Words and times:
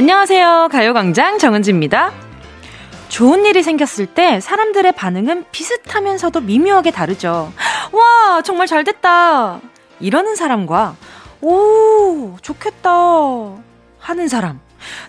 안녕하세요. 0.00 0.68
가요광장 0.72 1.38
정은지입니다. 1.38 2.12
좋은 3.08 3.46
일이 3.46 3.62
생겼을 3.62 4.04
때 4.04 4.40
사람들의 4.40 4.92
반응은 4.92 5.46
비슷하면서도 5.52 6.42
미묘하게 6.42 6.90
다르죠. 6.90 7.50
와, 7.92 8.42
정말 8.42 8.66
잘 8.66 8.84
됐다. 8.84 9.62
이러는 10.00 10.36
사람과, 10.36 10.96
오, 11.40 12.36
좋겠다. 12.42 12.90
하는 13.98 14.28
사람. 14.28 14.60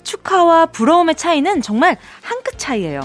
축하와 0.06 0.68
부러움의 0.68 1.16
차이는 1.16 1.62
정말 1.62 1.98
한 2.22 2.38
끗 2.46 2.58
차이예요. 2.58 3.02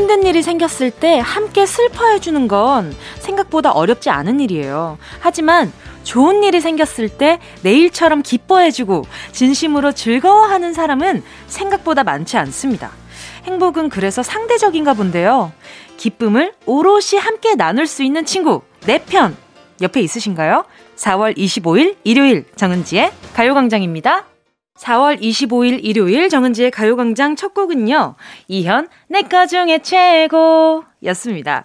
힘든 0.00 0.22
일이 0.22 0.40
생겼을 0.40 0.90
때 0.90 1.18
함께 1.22 1.66
슬퍼해주는 1.66 2.48
건 2.48 2.96
생각보다 3.18 3.70
어렵지 3.70 4.08
않은 4.08 4.40
일이에요. 4.40 4.96
하지만 5.18 5.70
좋은 6.04 6.42
일이 6.42 6.62
생겼을 6.62 7.10
때 7.10 7.38
내일처럼 7.62 8.22
기뻐해주고 8.22 9.04
진심으로 9.32 9.92
즐거워하는 9.92 10.72
사람은 10.72 11.22
생각보다 11.48 12.02
많지 12.02 12.38
않습니다. 12.38 12.92
행복은 13.44 13.90
그래서 13.90 14.22
상대적인가 14.22 14.94
본데요. 14.94 15.52
기쁨을 15.98 16.54
오롯이 16.64 17.20
함께 17.20 17.54
나눌 17.54 17.86
수 17.86 18.02
있는 18.02 18.24
친구, 18.24 18.62
내 18.86 19.04
편. 19.04 19.36
옆에 19.82 20.00
있으신가요? 20.00 20.64
4월 20.96 21.36
25일 21.36 21.96
일요일 22.04 22.46
정은지의 22.56 23.12
가요광장입니다. 23.34 24.29
4월 24.80 25.20
25일 25.20 25.80
일요일 25.82 26.28
정은지의 26.28 26.70
가요광장 26.70 27.36
첫 27.36 27.52
곡은요. 27.52 28.14
이현, 28.48 28.88
내꺼 29.08 29.46
중에 29.46 29.80
최고 29.82 30.84
였습니다. 31.04 31.64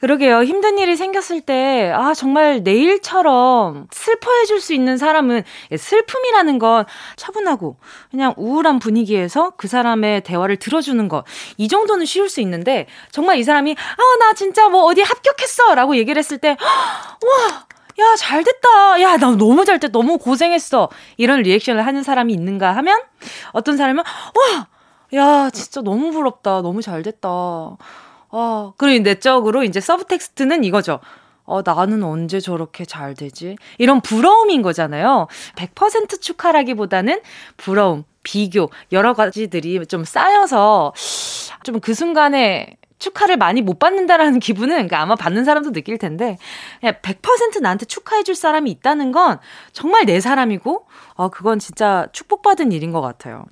그러게요. 0.00 0.42
힘든 0.44 0.78
일이 0.78 0.96
생겼을 0.96 1.42
때, 1.42 1.92
아, 1.94 2.14
정말 2.14 2.62
내일처럼 2.62 3.86
슬퍼해줄 3.92 4.60
수 4.60 4.72
있는 4.72 4.96
사람은 4.96 5.42
슬픔이라는 5.76 6.58
건 6.58 6.86
차분하고 7.16 7.76
그냥 8.10 8.32
우울한 8.38 8.78
분위기에서 8.78 9.52
그 9.58 9.68
사람의 9.68 10.22
대화를 10.22 10.56
들어주는 10.56 11.06
것. 11.08 11.24
이 11.58 11.68
정도는 11.68 12.06
쉬울 12.06 12.30
수 12.30 12.40
있는데, 12.40 12.86
정말 13.12 13.36
이 13.36 13.44
사람이, 13.44 13.76
아, 13.78 14.18
나 14.18 14.32
진짜 14.32 14.70
뭐 14.70 14.84
어디 14.84 15.02
합격했어! 15.02 15.74
라고 15.74 15.94
얘기를 15.96 16.18
했을 16.18 16.38
때, 16.38 16.56
와! 16.58 17.66
야, 18.00 18.16
잘 18.16 18.42
됐다. 18.44 19.00
야, 19.02 19.16
나 19.16 19.30
너무 19.36 19.64
잘 19.64 19.78
됐다. 19.78 19.92
너무 19.92 20.18
고생했어. 20.18 20.88
이런 21.16 21.42
리액션을 21.42 21.84
하는 21.86 22.02
사람이 22.02 22.32
있는가 22.32 22.74
하면 22.76 23.00
어떤 23.52 23.76
사람은 23.76 24.02
와, 24.04 24.68
야, 25.14 25.50
진짜 25.50 25.80
너무 25.82 26.10
부럽다. 26.12 26.62
너무 26.62 26.82
잘 26.82 27.02
됐다. 27.02 27.28
아, 28.32 28.72
그리고 28.76 29.02
내적으로 29.02 29.64
이제 29.64 29.80
서브텍스트는 29.80 30.64
이거죠. 30.64 31.00
어, 31.44 31.62
나는 31.62 32.04
언제 32.04 32.38
저렇게 32.38 32.84
잘 32.84 33.14
되지? 33.14 33.56
이런 33.78 34.00
부러움인 34.00 34.62
거잖아요. 34.62 35.26
100% 35.56 36.20
축하라기보다는 36.20 37.20
부러움, 37.56 38.04
비교, 38.22 38.70
여러 38.92 39.14
가지들이 39.14 39.84
좀 39.86 40.04
쌓여서 40.04 40.92
좀 41.64 41.80
그 41.80 41.92
순간에 41.94 42.76
축하를 43.00 43.36
많이 43.36 43.62
못 43.62 43.80
받는다라는 43.80 44.38
기분은 44.40 44.68
그러니까 44.76 45.00
아마 45.00 45.16
받는 45.16 45.44
사람도 45.44 45.72
느낄 45.72 45.98
텐데 45.98 46.38
그냥 46.78 46.94
100% 47.02 47.60
나한테 47.60 47.86
축하해 47.86 48.22
줄 48.22 48.36
사람이 48.36 48.70
있다는 48.70 49.10
건 49.10 49.40
정말 49.72 50.06
내 50.06 50.20
사람이고 50.20 50.86
어 51.14 51.28
그건 51.28 51.58
진짜 51.58 52.06
축복받은 52.12 52.70
일인 52.70 52.92
것 52.92 53.00
같아요. 53.00 53.46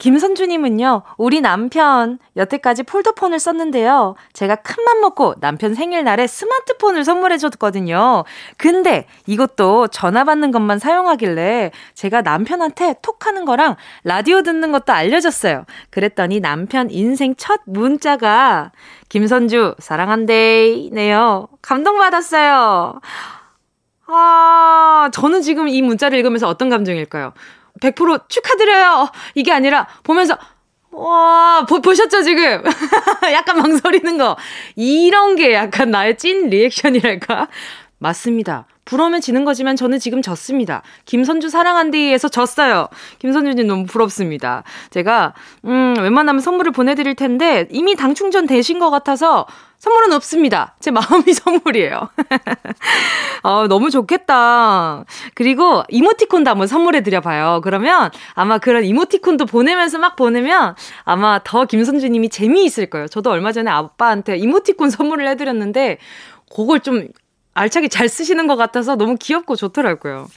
김선주님은요, 0.00 1.02
우리 1.18 1.42
남편, 1.42 2.18
여태까지 2.34 2.84
폴더폰을 2.84 3.38
썼는데요. 3.38 4.16
제가 4.32 4.56
큰맘 4.56 5.00
먹고 5.02 5.34
남편 5.40 5.74
생일날에 5.74 6.26
스마트폰을 6.26 7.04
선물해줬거든요. 7.04 8.24
근데 8.56 9.06
이것도 9.26 9.88
전화 9.88 10.24
받는 10.24 10.52
것만 10.52 10.78
사용하길래 10.78 11.70
제가 11.94 12.22
남편한테 12.22 12.96
톡 13.02 13.26
하는 13.26 13.44
거랑 13.44 13.76
라디오 14.02 14.42
듣는 14.42 14.72
것도 14.72 14.94
알려줬어요. 14.94 15.66
그랬더니 15.90 16.40
남편 16.40 16.90
인생 16.90 17.34
첫 17.36 17.60
문자가 17.66 18.72
김선주, 19.10 19.74
사랑한대, 19.78 20.88
네요. 20.92 21.48
감동받았어요. 21.60 23.00
아, 24.06 25.10
저는 25.12 25.42
지금 25.42 25.68
이 25.68 25.82
문자를 25.82 26.18
읽으면서 26.18 26.48
어떤 26.48 26.70
감정일까요? 26.70 27.34
100% 27.80 28.28
축하드려요. 28.28 29.10
이게 29.34 29.52
아니라 29.52 29.86
보면서 30.02 30.36
와, 30.92 31.64
보, 31.68 31.80
보셨죠, 31.80 32.22
지금? 32.22 32.62
약간 33.32 33.58
망설이는 33.58 34.18
거. 34.18 34.36
이런 34.76 35.36
게 35.36 35.54
약간 35.54 35.90
나의 35.90 36.18
찐 36.18 36.48
리액션이랄까? 36.50 37.48
맞습니다. 37.98 38.66
부러우면 38.90 39.20
지는 39.20 39.44
거지만 39.44 39.76
저는 39.76 40.00
지금 40.00 40.20
졌습니다. 40.20 40.82
김선주 41.04 41.48
사랑한디에서 41.48 42.28
졌어요. 42.28 42.88
김선주님 43.20 43.68
너무 43.68 43.84
부럽습니다. 43.86 44.64
제가, 44.90 45.32
음, 45.64 45.94
웬만하면 45.96 46.40
선물을 46.40 46.72
보내드릴 46.72 47.14
텐데 47.14 47.68
이미 47.70 47.94
당 47.94 48.14
충전 48.14 48.48
되신 48.48 48.80
것 48.80 48.90
같아서 48.90 49.46
선물은 49.78 50.12
없습니다. 50.12 50.74
제 50.80 50.90
마음이 50.90 51.22
선물이에요. 51.32 52.08
어, 53.44 53.68
너무 53.68 53.90
좋겠다. 53.90 55.04
그리고 55.34 55.84
이모티콘도 55.88 56.50
한번 56.50 56.66
선물해 56.66 57.04
드려봐요. 57.04 57.60
그러면 57.62 58.10
아마 58.34 58.58
그런 58.58 58.84
이모티콘도 58.84 59.46
보내면서 59.46 59.98
막 59.98 60.16
보내면 60.16 60.74
아마 61.04 61.40
더 61.44 61.64
김선주님이 61.64 62.28
재미있을 62.28 62.90
거예요. 62.90 63.06
저도 63.06 63.30
얼마 63.30 63.52
전에 63.52 63.70
아빠한테 63.70 64.36
이모티콘 64.36 64.90
선물을 64.90 65.28
해드렸는데 65.28 65.98
그걸 66.52 66.80
좀 66.80 67.06
알차게 67.60 67.88
잘 67.88 68.08
쓰시는 68.08 68.46
것 68.46 68.56
같아서 68.56 68.96
너무 68.96 69.16
귀엽고 69.16 69.54
좋더라고요. 69.56 70.28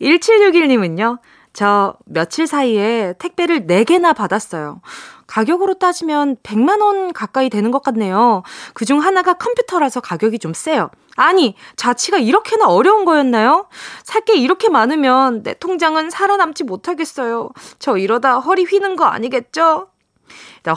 1761님은요. 0.00 1.18
저 1.54 1.94
며칠 2.06 2.46
사이에 2.46 3.14
택배를 3.18 3.66
4개나 3.66 4.14
받았어요. 4.14 4.80
가격으로 5.26 5.74
따지면 5.74 6.36
100만원 6.42 7.12
가까이 7.14 7.48
되는 7.48 7.70
것 7.70 7.82
같네요. 7.82 8.42
그중 8.74 8.98
하나가 9.00 9.34
컴퓨터라서 9.34 10.00
가격이 10.00 10.38
좀 10.38 10.52
세요. 10.52 10.90
아니, 11.16 11.54
자취가 11.76 12.18
이렇게나 12.18 12.66
어려운 12.68 13.04
거였나요? 13.06 13.66
살 14.04 14.22
게 14.24 14.34
이렇게 14.36 14.68
많으면 14.68 15.42
내 15.42 15.54
통장은 15.54 16.10
살아남지 16.10 16.64
못하겠어요. 16.64 17.50
저 17.78 17.96
이러다 17.96 18.38
허리 18.40 18.64
휘는 18.64 18.96
거 18.96 19.04
아니겠죠? 19.06 19.88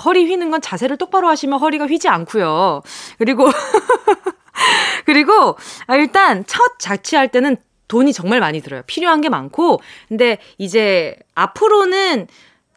허리 0.06 0.25
휘는 0.25 0.52
건 0.52 0.62
자세를 0.62 0.97
똑바로 0.97 1.28
하시면 1.30 1.59
허리가 1.59 1.86
휘지 1.86 2.07
않고요. 2.09 2.81
그리고 3.18 3.47
그리고 5.05 5.55
아, 5.88 5.95
일단 5.95 6.45
첫 6.45 6.79
자취할 6.79 7.29
때는 7.29 7.57
돈이 7.88 8.13
정말 8.13 8.39
많이 8.39 8.61
들어요. 8.61 8.81
필요한 8.88 9.21
게 9.21 9.29
많고. 9.29 9.79
근데 10.07 10.39
이제 10.57 11.16
앞으로는 11.35 12.27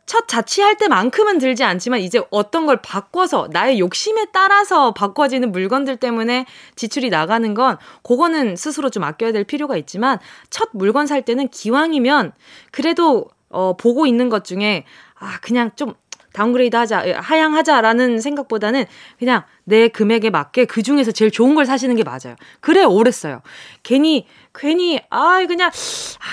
첫 0.08 0.26
자취할 0.26 0.78
때만큼은 0.78 1.38
들지 1.38 1.64
않지만 1.64 2.00
이제 2.00 2.22
어떤 2.30 2.64
걸 2.64 2.80
바꿔서 2.80 3.48
나의 3.52 3.78
욕심에 3.78 4.28
따라서 4.32 4.94
바꿔지는 4.94 5.52
물건들 5.52 5.98
때문에 5.98 6.46
지출이 6.76 7.10
나가는 7.10 7.52
건 7.52 7.76
그거는 8.02 8.56
스스로 8.56 8.88
좀 8.88 9.04
아껴야 9.04 9.32
될 9.32 9.44
필요가 9.44 9.76
있지만 9.76 10.18
첫 10.48 10.70
물건 10.72 11.06
살 11.06 11.22
때는 11.22 11.48
기왕이면 11.48 12.32
그래도 12.72 13.28
어 13.50 13.76
보고 13.76 14.06
있는 14.06 14.30
것 14.30 14.44
중에 14.44 14.84
아 15.18 15.38
그냥 15.40 15.72
좀 15.76 15.92
downgrade 16.38 16.76
하자, 16.76 17.08
예, 17.08 17.12
하향하자라는 17.12 18.20
생각보다는 18.20 18.84
그냥 19.18 19.42
내 19.64 19.88
금액에 19.88 20.30
맞게 20.30 20.66
그 20.66 20.84
중에서 20.84 21.10
제일 21.10 21.32
좋은 21.32 21.56
걸 21.56 21.66
사시는 21.66 21.96
게 21.96 22.04
맞아요. 22.04 22.36
그래, 22.60 22.84
오래 22.84 23.10
써요. 23.10 23.42
괜히, 23.82 24.24
괜히, 24.54 25.00
아, 25.10 25.44
그냥, 25.48 25.70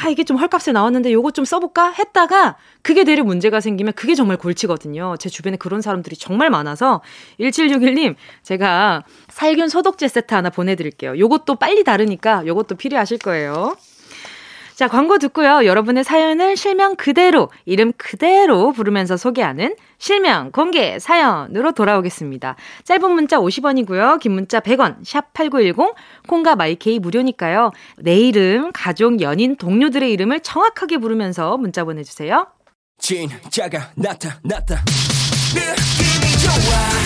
아, 0.03 0.09
이게 0.09 0.23
좀 0.23 0.37
헐값에 0.37 0.73
나왔는데 0.73 1.11
요거 1.11 1.31
좀 1.31 1.43
써볼까? 1.43 1.89
했다가 1.89 2.55
그게 2.83 3.03
되려 3.03 3.23
문제가 3.23 3.59
생기면 3.59 3.93
그게 3.93 4.13
정말 4.13 4.37
골치거든요. 4.37 5.15
제 5.17 5.27
주변에 5.27 5.57
그런 5.57 5.81
사람들이 5.81 6.15
정말 6.15 6.51
많아서 6.51 7.01
1761님, 7.39 8.15
제가 8.43 9.03
살균 9.29 9.69
소독제 9.69 10.07
세트 10.07 10.35
하나 10.35 10.51
보내드릴게요. 10.51 11.17
요것도 11.17 11.55
빨리 11.55 11.83
다르니까 11.83 12.45
요것도 12.45 12.75
필요하실 12.75 13.17
거예요. 13.17 13.75
자, 14.75 14.89
광고 14.89 15.17
듣고요. 15.17 15.65
여러분의 15.65 16.03
사연을 16.03 16.57
실명 16.57 16.97
그대로, 16.97 17.49
이름 17.63 17.93
그대로 17.95 18.73
부르면서 18.73 19.15
소개하는 19.15 19.75
실명 19.97 20.51
공개 20.51 20.99
사연으로 20.99 21.71
돌아오겠습니다. 21.71 22.57
짧은 22.83 23.09
문자 23.11 23.37
50원이고요. 23.37 24.19
긴 24.19 24.33
문자 24.33 24.59
100원, 24.59 24.97
샵 25.05 25.33
8910, 25.33 25.95
콩과 26.27 26.57
마이케이 26.57 26.99
무료니까요. 26.99 27.71
내 27.99 28.17
이름, 28.17 28.71
가족, 28.73 29.21
연인, 29.21 29.55
동료들의 29.55 30.11
이름을 30.11 30.41
정확하게 30.41 30.97
부르면서 30.97 31.55
문자 31.55 31.85
보내주세요. 31.85 32.47
진짜가 32.99 33.91
나타났다. 33.95 34.83
느낌이 35.53 36.37
좋아. 36.43 37.05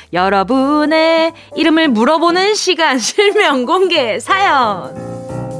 여러분의 0.13 1.33
이름을 1.55 1.89
물어보는 1.89 2.53
시간 2.55 2.97
실명 2.99 3.65
공개 3.65 4.19
사연. 4.19 5.50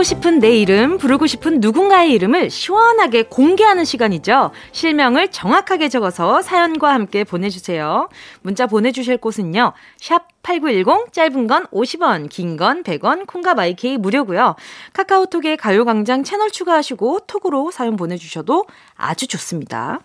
듣고 0.00 0.02
싶은 0.02 0.38
내 0.38 0.56
이름, 0.56 0.96
부르고 0.96 1.26
싶은 1.26 1.60
누군가의 1.60 2.12
이름을 2.12 2.48
시원하게 2.48 3.24
공개하는 3.24 3.84
시간이죠. 3.84 4.50
실명을 4.72 5.28
정확하게 5.30 5.90
적어서 5.90 6.40
사연과 6.40 6.94
함께 6.94 7.22
보내주세요. 7.22 8.08
문자 8.40 8.66
보내주실 8.66 9.18
곳은요. 9.18 9.74
샵 9.98 10.26
8910, 10.42 11.12
짧은 11.12 11.46
건 11.46 11.66
50원, 11.66 12.30
긴 12.30 12.56
건 12.56 12.82
100원, 12.82 13.26
콩과 13.26 13.52
마이케이 13.54 13.98
무료고요. 13.98 14.56
카카오톡에 14.94 15.56
가요광장 15.56 16.24
채널 16.24 16.50
추가하시고 16.50 17.20
톡으로 17.26 17.70
사연 17.70 17.96
보내주셔도 17.96 18.64
아주 18.96 19.26
좋습니다. 19.26 20.00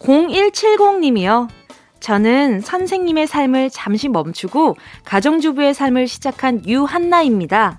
0170님이요. 0.00 1.61
저는 2.02 2.60
선생님의 2.60 3.28
삶을 3.28 3.70
잠시 3.70 4.08
멈추고 4.08 4.76
가정주부의 5.04 5.72
삶을 5.72 6.08
시작한 6.08 6.66
유한나입니다. 6.66 7.78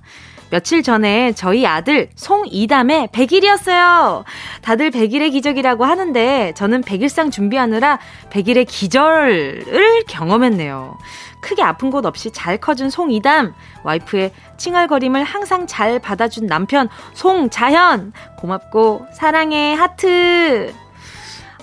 며칠 0.50 0.82
전에 0.82 1.34
저희 1.34 1.66
아들 1.66 2.10
송이담의 2.16 3.08
100일이었어요. 3.08 4.24
다들 4.62 4.92
100일의 4.92 5.32
기적이라고 5.32 5.84
하는데 5.84 6.54
저는 6.56 6.84
100일상 6.84 7.32
준비하느라 7.32 8.00
100일의 8.30 8.66
기절을 8.68 10.04
경험했네요. 10.08 10.98
크게 11.42 11.62
아픈 11.62 11.90
곳 11.90 12.06
없이 12.06 12.32
잘 12.32 12.58
커준 12.58 12.90
송이담, 12.90 13.54
와이프의 13.84 14.32
칭얼거림을 14.56 15.24
항상 15.26 15.68
잘 15.68 16.00
받아준 16.00 16.46
남편 16.48 16.88
송자현, 17.14 18.14
고맙고 18.38 19.08
사랑해 19.12 19.74
하트. 19.74 20.74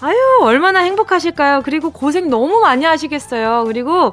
아유, 0.02 0.16
얼마나 0.40 0.80
행복하실까요? 0.80 1.60
그리고 1.62 1.90
고생 1.90 2.30
너무 2.30 2.60
많이 2.60 2.86
하시겠어요. 2.86 3.64
그리고 3.66 4.12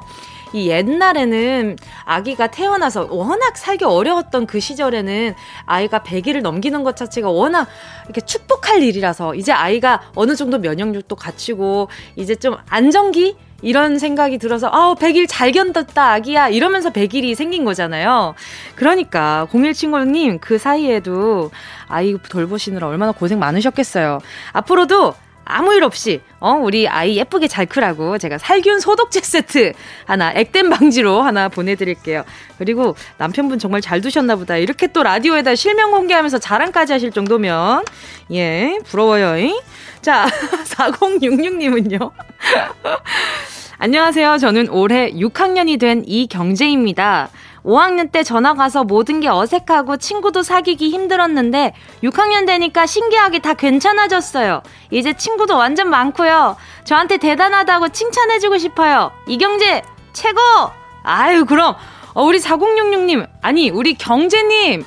이 0.52 0.68
옛날에는 0.68 1.76
아기가 2.04 2.48
태어나서 2.48 3.08
워낙 3.10 3.56
살기 3.56 3.84
어려웠던 3.84 4.46
그 4.46 4.60
시절에는 4.60 5.34
아이가 5.66 6.00
100일을 6.00 6.42
넘기는 6.42 6.82
것 6.84 6.96
자체가 6.96 7.30
워낙 7.30 7.68
이렇게 8.04 8.20
축복할 8.20 8.82
일이라서 8.82 9.34
이제 9.34 9.52
아이가 9.52 10.02
어느 10.14 10.36
정도 10.36 10.58
면역력도 10.58 11.16
갖추고 11.16 11.88
이제 12.16 12.34
좀 12.34 12.56
안정기 12.68 13.36
이런 13.60 13.98
생각이 13.98 14.38
들어서 14.38 14.68
아우 14.70 14.94
100일 14.94 15.26
잘 15.28 15.52
견뎠다 15.52 15.98
아기야 15.98 16.48
이러면서 16.48 16.90
100일이 16.90 17.34
생긴 17.34 17.64
거잖아요. 17.64 18.34
그러니까 18.74 19.46
01친구님 19.50 20.38
그 20.40 20.58
사이에도 20.58 21.50
아이 21.88 22.16
돌보시느라 22.16 22.86
얼마나 22.86 23.12
고생 23.12 23.38
많으셨겠어요. 23.38 24.20
앞으로도 24.52 25.14
아무 25.50 25.72
일 25.74 25.82
없이 25.82 26.20
어 26.40 26.52
우리 26.52 26.86
아이 26.86 27.16
예쁘게 27.16 27.48
잘 27.48 27.64
크라고 27.64 28.18
제가 28.18 28.36
살균 28.36 28.80
소독제 28.80 29.20
세트 29.20 29.72
하나 30.04 30.30
액땜 30.34 30.68
방지로 30.68 31.22
하나 31.22 31.48
보내드릴게요. 31.48 32.24
그리고 32.58 32.94
남편분 33.16 33.58
정말 33.58 33.80
잘 33.80 34.02
두셨나 34.02 34.36
보다. 34.36 34.56
이렇게 34.58 34.86
또 34.88 35.02
라디오에다 35.02 35.54
실명 35.54 35.90
공개하면서 35.90 36.38
자랑까지 36.38 36.92
하실 36.92 37.10
정도면 37.10 37.84
예 38.32 38.78
부러워요. 38.84 39.50
자 40.02 40.26
4066님은요. 40.68 42.10
안녕하세요. 43.80 44.38
저는 44.38 44.68
올해 44.70 45.12
6학년이 45.12 45.80
된 45.80 46.02
이경재입니다. 46.04 47.30
5학년 47.68 48.10
때 48.10 48.22
전화 48.22 48.54
가서 48.54 48.82
모든 48.82 49.20
게 49.20 49.28
어색하고 49.28 49.98
친구도 49.98 50.42
사귀기 50.42 50.88
힘들었는데 50.88 51.74
6학년 52.02 52.46
되니까 52.46 52.86
신기하게 52.86 53.40
다 53.40 53.52
괜찮아졌어요. 53.52 54.62
이제 54.90 55.12
친구도 55.12 55.54
완전 55.56 55.90
많고요. 55.90 56.56
저한테 56.84 57.18
대단하다고 57.18 57.90
칭찬해주고 57.90 58.56
싶어요. 58.56 59.12
이경재 59.26 59.82
최고! 60.14 60.40
아유 61.02 61.44
그럼 61.44 61.74
어, 62.14 62.24
우리 62.24 62.38
4066님 62.38 63.28
아니 63.42 63.70
우리 63.70 63.94
경재님 63.94 64.84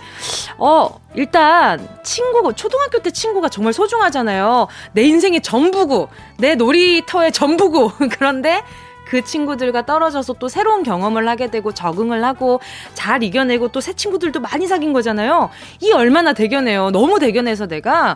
어 0.57 1.00
일단 1.13 1.88
친구고 2.04 2.54
초등학교 2.54 3.00
때 3.00 3.12
친구가 3.12 3.50
정말 3.50 3.74
소중하잖아요. 3.74 4.68
내 4.94 5.04
인생의 5.04 5.42
전부고 5.42 6.10
내 6.39 6.56
놀이터의 6.56 7.31
전부고 7.31 7.92
그런데 8.18 8.63
그 9.12 9.25
친구들과 9.25 9.86
떨어져서 9.86 10.36
또 10.40 10.48
새로운 10.48 10.84
경험을 10.84 11.28
하게 11.28 11.52
되고 11.52 11.74
적응을 11.74 12.24
하고 12.24 12.62
잘 12.94 13.24
이겨내고 13.24 13.68
또 13.68 13.81
새 13.81 13.92
친구들도 13.92 14.40
많이 14.40 14.68
사귄 14.68 14.94
거잖아요. 14.94 15.50
이 15.81 15.92
얼마나 15.92 16.31
대견해요. 16.31 16.92
너무 16.92 17.19
대견해서 17.19 17.68
내가 17.68 18.16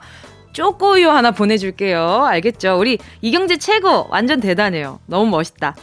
쪼꼬유 0.54 1.10
하나 1.10 1.32
보내줄게요. 1.32 2.24
알겠죠? 2.28 2.78
우리 2.80 2.98
이경재 3.22 3.58
최고! 3.58 4.08
완전 4.10 4.40
대단해요. 4.40 5.00
너무 5.06 5.30
멋있다. 5.32 5.76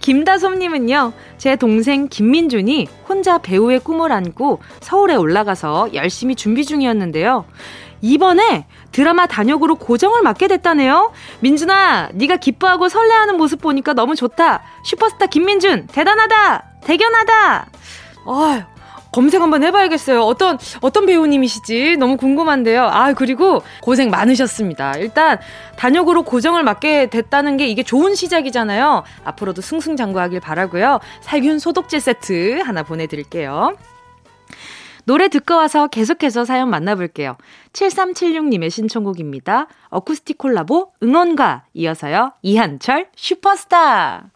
김다솜님은요, 0.00 1.12
제 1.38 1.54
동생 1.54 2.08
김민준이 2.08 2.88
혼자 3.08 3.38
배우의 3.38 3.78
꿈을 3.80 4.10
안고 4.10 4.58
서울에 4.80 5.14
올라가서 5.14 5.94
열심히 5.94 6.34
준비 6.34 6.64
중이었는데요. 6.64 7.44
이번에 8.00 8.66
드라마 8.94 9.26
단역으로 9.26 9.74
고정을 9.74 10.22
맡게 10.22 10.46
됐다네요. 10.46 11.10
민준아, 11.40 12.10
네가 12.14 12.36
기뻐하고 12.36 12.88
설레하는 12.88 13.36
모습 13.36 13.60
보니까 13.60 13.92
너무 13.92 14.14
좋다. 14.14 14.62
슈퍼스타 14.84 15.26
김민준, 15.26 15.88
대단하다! 15.88 16.64
대견하다! 16.84 17.66
어휴, 18.24 18.62
검색 19.10 19.42
한번 19.42 19.64
해봐야겠어요. 19.64 20.22
어떤, 20.22 20.58
어떤 20.80 21.06
배우님이시지? 21.06 21.96
너무 21.96 22.16
궁금한데요. 22.16 22.84
아, 22.84 23.14
그리고 23.14 23.64
고생 23.82 24.10
많으셨습니다. 24.10 24.92
일단, 24.98 25.40
단역으로 25.76 26.22
고정을 26.22 26.62
맡게 26.62 27.10
됐다는 27.10 27.56
게 27.56 27.66
이게 27.66 27.82
좋은 27.82 28.14
시작이잖아요. 28.14 29.02
앞으로도 29.24 29.60
승승장구하길 29.60 30.38
바라고요 30.38 31.00
살균 31.20 31.58
소독제 31.58 31.98
세트 31.98 32.60
하나 32.64 32.84
보내드릴게요. 32.84 33.76
노래 35.04 35.28
듣고 35.28 35.54
와서 35.56 35.86
계속해서 35.86 36.44
사연 36.44 36.70
만나볼게요. 36.70 37.36
7376님의 37.72 38.70
신청곡입니다. 38.70 39.66
어쿠스틱 39.88 40.38
콜라보 40.38 40.92
응원가 41.02 41.64
이어서요. 41.74 42.32
이한철 42.42 43.08
슈퍼스타. 43.14 44.30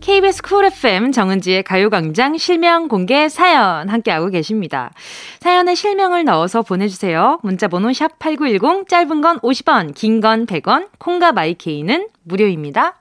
KBS 0.00 0.42
Cool 0.42 0.64
FM 0.64 1.12
정은지의 1.12 1.62
가요광장 1.62 2.36
실명 2.36 2.88
공개 2.88 3.28
사연 3.28 3.88
함께하고 3.88 4.30
계십니다. 4.30 4.90
사연에 5.38 5.76
실명을 5.76 6.24
넣어서 6.24 6.62
보내주세요. 6.62 7.38
문자번호 7.44 7.90
샵8910 7.90 8.88
짧은 8.88 9.20
건 9.20 9.38
50원, 9.38 9.94
긴 9.94 10.20
건 10.20 10.46
100원, 10.46 10.88
콩과 10.98 11.30
my 11.32 11.54
K는 11.54 12.08
무료입니다. 12.24 13.00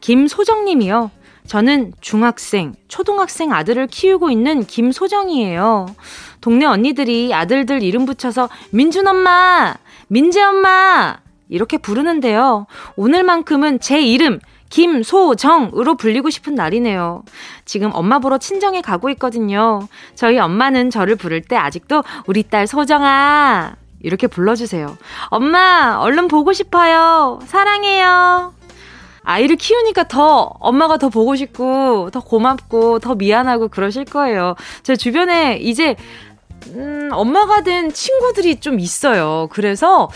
김소정님이요. 0.00 1.10
저는 1.48 1.94
중학생, 2.02 2.74
초등학생 2.88 3.52
아들을 3.52 3.86
키우고 3.86 4.30
있는 4.30 4.64
김소정이에요. 4.64 5.86
동네 6.42 6.66
언니들이 6.66 7.32
아들들 7.34 7.82
이름 7.82 8.04
붙여서 8.04 8.50
민준 8.70 9.08
엄마, 9.08 9.74
민재 10.08 10.42
엄마 10.42 11.16
이렇게 11.48 11.78
부르는데요. 11.78 12.66
오늘만큼은 12.96 13.80
제 13.80 14.00
이름 14.00 14.40
김소정으로 14.68 15.96
불리고 15.96 16.28
싶은 16.28 16.54
날이네요. 16.54 17.22
지금 17.64 17.90
엄마 17.94 18.18
보러 18.18 18.36
친정에 18.36 18.82
가고 18.82 19.08
있거든요. 19.10 19.88
저희 20.14 20.38
엄마는 20.38 20.90
저를 20.90 21.16
부를 21.16 21.40
때 21.40 21.56
아직도 21.56 22.04
우리 22.26 22.42
딸 22.42 22.66
소정아 22.66 23.74
이렇게 24.02 24.26
불러주세요. 24.26 24.98
엄마 25.28 25.96
얼른 25.98 26.28
보고 26.28 26.52
싶어요. 26.52 27.40
사랑해요. 27.46 28.57
아이를 29.28 29.56
키우니까 29.56 30.08
더 30.08 30.54
엄마가 30.58 30.96
더 30.96 31.10
보고 31.10 31.36
싶고 31.36 32.08
더 32.10 32.20
고맙고 32.20 32.98
더 33.00 33.14
미안하고 33.14 33.68
그러실 33.68 34.06
거예요. 34.06 34.54
제 34.82 34.96
주변에 34.96 35.58
이제 35.58 35.96
음, 36.74 37.08
엄마가 37.12 37.62
된 37.62 37.92
친구들이 37.92 38.60
좀 38.60 38.78
있어요. 38.78 39.48
그래서 39.50 40.10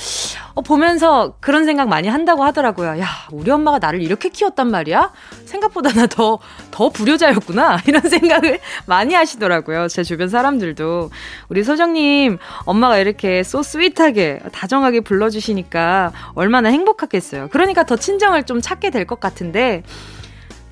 어, 0.54 0.60
보면서 0.60 1.34
그런 1.40 1.64
생각 1.64 1.88
많이 1.88 2.08
한다고 2.08 2.44
하더라고요. 2.44 2.98
야, 3.00 3.06
우리 3.30 3.50
엄마가 3.50 3.78
나를 3.78 4.02
이렇게 4.02 4.28
키웠단 4.28 4.70
말이야? 4.70 5.12
생각보다 5.46 5.90
나 5.92 6.06
더, 6.06 6.38
더 6.70 6.90
불효자였구나. 6.90 7.78
이런 7.88 8.02
생각을 8.02 8.60
많이 8.86 9.14
하시더라고요. 9.14 9.88
제 9.88 10.02
주변 10.02 10.28
사람들도. 10.28 11.10
우리 11.48 11.64
소정님, 11.64 12.38
엄마가 12.66 12.98
이렇게 12.98 13.42
소 13.42 13.62
스윗하게, 13.62 14.40
다정하게 14.52 15.00
불러주시니까 15.00 16.12
얼마나 16.34 16.68
행복하겠어요. 16.68 17.48
그러니까 17.50 17.84
더 17.84 17.96
친정을 17.96 18.44
좀 18.44 18.60
찾게 18.60 18.90
될 18.90 19.06
것 19.06 19.18
같은데, 19.20 19.82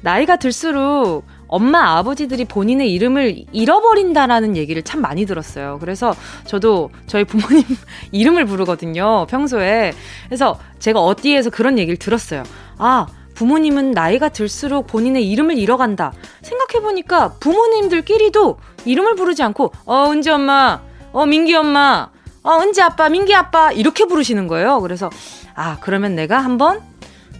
나이가 0.02 0.36
들수록 0.36 1.24
엄마, 1.50 1.98
아버지들이 1.98 2.44
본인의 2.44 2.92
이름을 2.92 3.44
잃어버린다라는 3.50 4.56
얘기를 4.56 4.82
참 4.82 5.00
많이 5.00 5.26
들었어요. 5.26 5.78
그래서 5.80 6.14
저도 6.44 6.90
저희 7.08 7.24
부모님 7.24 7.64
이름을 8.12 8.46
부르거든요. 8.46 9.26
평소에. 9.26 9.92
그래서 10.28 10.58
제가 10.78 11.00
어디에서 11.00 11.50
그런 11.50 11.76
얘기를 11.76 11.98
들었어요. 11.98 12.44
아, 12.78 13.08
부모님은 13.34 13.90
나이가 13.90 14.28
들수록 14.28 14.86
본인의 14.86 15.28
이름을 15.28 15.58
잃어간다. 15.58 16.12
생각해보니까 16.42 17.34
부모님들끼리도 17.40 18.58
이름을 18.84 19.16
부르지 19.16 19.42
않고, 19.42 19.72
어, 19.86 20.10
은지 20.10 20.30
엄마, 20.30 20.80
어, 21.12 21.26
민기 21.26 21.54
엄마, 21.54 22.10
어, 22.44 22.58
은지 22.60 22.80
아빠, 22.80 23.08
민기 23.08 23.34
아빠, 23.34 23.72
이렇게 23.72 24.04
부르시는 24.04 24.46
거예요. 24.46 24.80
그래서, 24.80 25.10
아, 25.54 25.78
그러면 25.80 26.14
내가 26.14 26.38
한번 26.38 26.80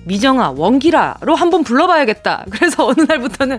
미정아, 0.05 0.55
원기라로 0.57 1.35
한번 1.35 1.63
불러봐야겠다. 1.63 2.47
그래서 2.51 2.87
어느 2.87 3.03
날부터는 3.07 3.59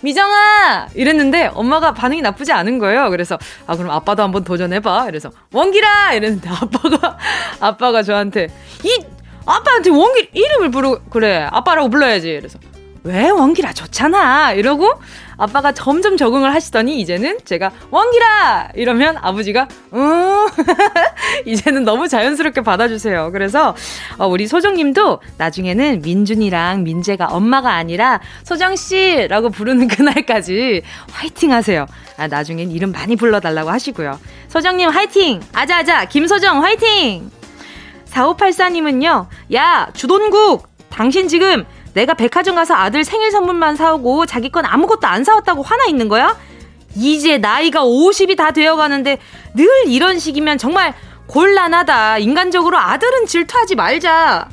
미정아! 0.00 0.88
이랬는데 0.94 1.50
엄마가 1.54 1.92
반응이 1.92 2.22
나쁘지 2.22 2.52
않은 2.52 2.78
거예요. 2.78 3.10
그래서 3.10 3.38
아, 3.66 3.76
그럼 3.76 3.90
아빠도 3.90 4.22
한번 4.22 4.44
도전해봐. 4.44 5.06
그래서 5.06 5.30
원기라! 5.52 6.14
이랬는데 6.14 6.48
아빠가, 6.48 7.18
아빠가 7.60 8.02
저한테 8.02 8.48
이, 8.84 9.04
아빠한테 9.46 9.90
원기 9.90 10.30
이름을 10.32 10.70
부르고, 10.70 11.00
그래, 11.10 11.48
아빠라고 11.50 11.88
불러야지. 11.90 12.36
그래서 12.38 12.58
왜 13.04 13.30
원기라 13.30 13.72
좋잖아. 13.72 14.52
이러고 14.52 14.92
아빠가 15.38 15.72
점점 15.72 16.16
적응을 16.16 16.52
하시더니 16.52 17.00
이제는 17.00 17.38
제가 17.44 17.70
원기라 17.90 18.72
이러면 18.74 19.16
아버지가 19.18 19.68
음 19.94 20.46
이제는 21.46 21.84
너무 21.84 22.08
자연스럽게 22.08 22.60
받아주세요. 22.62 23.30
그래서 23.32 23.74
어, 24.18 24.26
우리 24.26 24.46
소정님도 24.46 25.20
나중에는 25.38 26.02
민준이랑 26.02 26.82
민재가 26.82 27.26
엄마가 27.26 27.72
아니라 27.74 28.20
소정 28.42 28.74
씨라고 28.76 29.50
부르는 29.50 29.86
그날까지 29.88 30.82
화이팅 31.12 31.52
하세요. 31.52 31.86
아, 32.16 32.26
나중엔 32.26 32.72
이름 32.72 32.90
많이 32.90 33.14
불러달라고 33.14 33.70
하시고요. 33.70 34.18
소정님 34.48 34.88
화이팅! 34.88 35.40
아자아자 35.52 36.06
김소정 36.06 36.62
화이팅! 36.64 37.30
4584님은요, 38.10 39.26
야, 39.54 39.88
주돈국! 39.94 40.66
당신 40.90 41.28
지금 41.28 41.64
내가 41.98 42.14
백화점 42.14 42.54
가서 42.54 42.74
아들 42.74 43.02
생일 43.02 43.32
선물만 43.32 43.74
사오고 43.74 44.26
자기 44.26 44.50
건 44.50 44.64
아무것도 44.64 45.08
안 45.08 45.24
사왔다고 45.24 45.62
화나 45.62 45.86
있는 45.86 46.06
거야? 46.06 46.36
이제 46.94 47.38
나이가 47.38 47.82
50이 47.82 48.36
다 48.36 48.52
되어 48.52 48.76
가는데 48.76 49.18
늘 49.54 49.68
이런 49.86 50.20
식이면 50.20 50.58
정말 50.58 50.94
곤란하다. 51.26 52.18
인간적으로 52.18 52.78
아들은 52.78 53.26
질투하지 53.26 53.74
말자. 53.74 54.48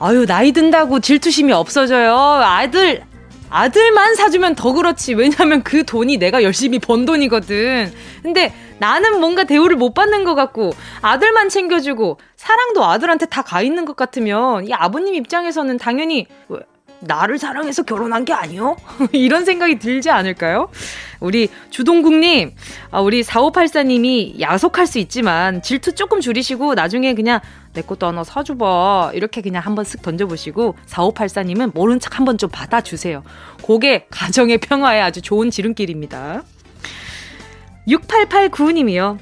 아유, 0.00 0.24
나이 0.26 0.52
든다고 0.52 1.00
질투심이 1.00 1.52
없어져요. 1.52 2.16
아들, 2.16 3.04
아들만 3.50 4.14
사주면 4.16 4.54
더 4.54 4.72
그렇지. 4.72 5.14
왜냐면 5.14 5.62
그 5.62 5.84
돈이 5.84 6.16
내가 6.16 6.42
열심히 6.42 6.78
번 6.78 7.04
돈이거든. 7.04 7.92
근데 8.22 8.52
나는 8.78 9.20
뭔가 9.20 9.44
대우를 9.44 9.76
못 9.76 9.94
받는 9.94 10.24
것 10.24 10.34
같고, 10.34 10.72
아들만 11.02 11.48
챙겨주고, 11.48 12.18
사랑도 12.36 12.84
아들한테 12.84 13.26
다 13.26 13.42
가 13.42 13.62
있는 13.62 13.84
것 13.84 13.94
같으면, 13.94 14.66
이 14.66 14.72
아버님 14.72 15.14
입장에서는 15.14 15.78
당연히, 15.78 16.26
나를 17.00 17.38
사랑해서 17.38 17.82
결혼한 17.82 18.24
게 18.24 18.32
아니요? 18.32 18.76
이런 19.12 19.44
생각이 19.44 19.78
들지 19.78 20.10
않을까요? 20.10 20.68
우리 21.20 21.48
주동국님, 21.70 22.54
아, 22.90 23.00
우리 23.00 23.22
4584님이 23.22 24.40
야속할 24.40 24.86
수 24.86 24.98
있지만 24.98 25.62
질투 25.62 25.94
조금 25.94 26.20
줄이시고 26.20 26.74
나중에 26.74 27.14
그냥 27.14 27.40
내 27.72 27.82
것도 27.82 28.06
하나 28.06 28.24
사줘봐. 28.24 29.12
이렇게 29.14 29.40
그냥 29.40 29.62
한번 29.64 29.84
쓱 29.84 30.02
던져보시고 30.02 30.76
4584님은 30.86 31.72
모른 31.74 32.00
척 32.00 32.18
한번 32.18 32.38
좀 32.38 32.50
받아주세요. 32.50 33.22
그게 33.66 34.06
가정의 34.10 34.58
평화에 34.58 35.00
아주 35.00 35.20
좋은 35.20 35.50
지름길입니다. 35.50 36.42
6889님이요. 37.88 39.18